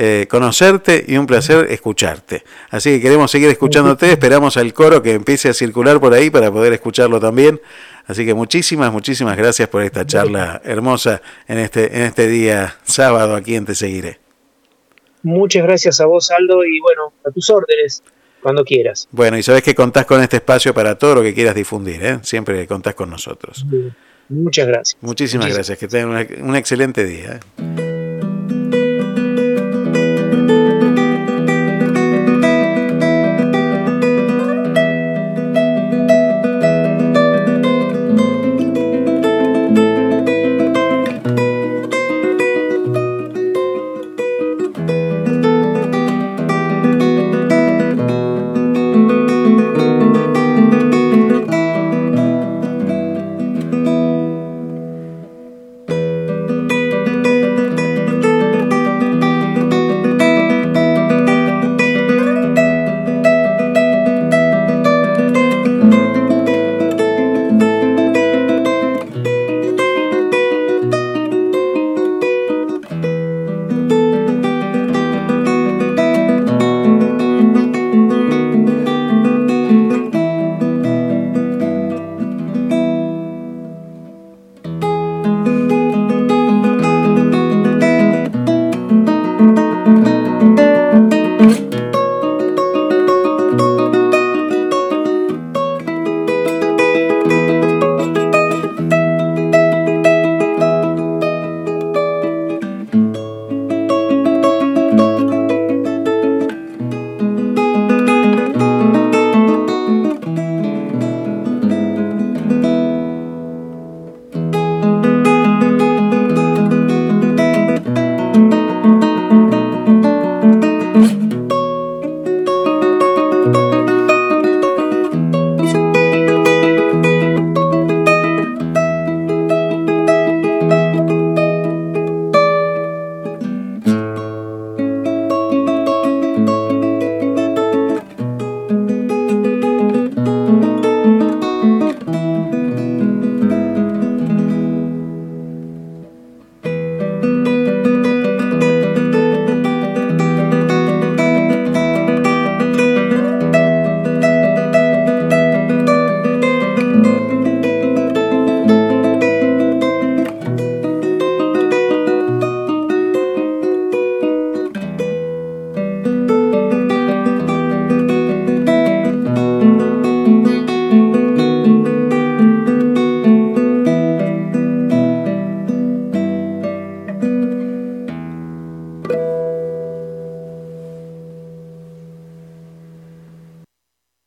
eh, 0.00 0.28
conocerte 0.30 1.04
y 1.08 1.16
un 1.16 1.26
placer 1.26 1.72
escucharte. 1.72 2.44
Así 2.70 2.90
que 2.90 3.00
queremos 3.00 3.32
seguir 3.32 3.48
escuchándote, 3.48 4.12
esperamos 4.12 4.56
al 4.56 4.72
coro 4.72 5.02
que 5.02 5.12
empiece 5.12 5.48
a 5.48 5.52
circular 5.52 5.98
por 5.98 6.14
ahí 6.14 6.30
para 6.30 6.52
poder 6.52 6.72
escucharlo 6.72 7.18
también. 7.18 7.60
Así 8.06 8.24
que 8.24 8.32
muchísimas, 8.32 8.92
muchísimas 8.92 9.36
gracias 9.36 9.68
por 9.68 9.82
esta 9.82 10.06
charla 10.06 10.62
hermosa 10.64 11.20
en 11.48 11.58
este, 11.58 11.96
en 11.96 12.02
este 12.02 12.28
día 12.28 12.76
sábado 12.84 13.34
aquí 13.34 13.56
en 13.56 13.66
Te 13.66 13.74
Seguiré. 13.74 14.20
Muchas 15.24 15.64
gracias 15.64 16.00
a 16.00 16.06
vos, 16.06 16.30
Aldo, 16.30 16.64
y 16.64 16.78
bueno, 16.78 17.12
a 17.26 17.32
tus 17.32 17.50
órdenes, 17.50 18.04
cuando 18.48 18.64
quieras. 18.64 19.08
Bueno, 19.12 19.36
y 19.36 19.42
sabes 19.42 19.62
que 19.62 19.74
contás 19.74 20.06
con 20.06 20.22
este 20.22 20.36
espacio 20.38 20.72
para 20.72 20.96
todo 20.96 21.16
lo 21.16 21.22
que 21.22 21.34
quieras 21.34 21.54
difundir, 21.54 22.02
¿eh? 22.02 22.18
siempre 22.22 22.66
contás 22.66 22.94
con 22.94 23.10
nosotros. 23.10 23.66
Muchas 24.30 24.66
gracias. 24.66 24.96
Muchísimas, 25.02 25.52
gracias, 25.52 25.76
que 25.76 25.86
tengan 25.86 26.26
un 26.40 26.56
excelente 26.56 27.04
día. 27.04 27.40
¿eh? 27.58 27.97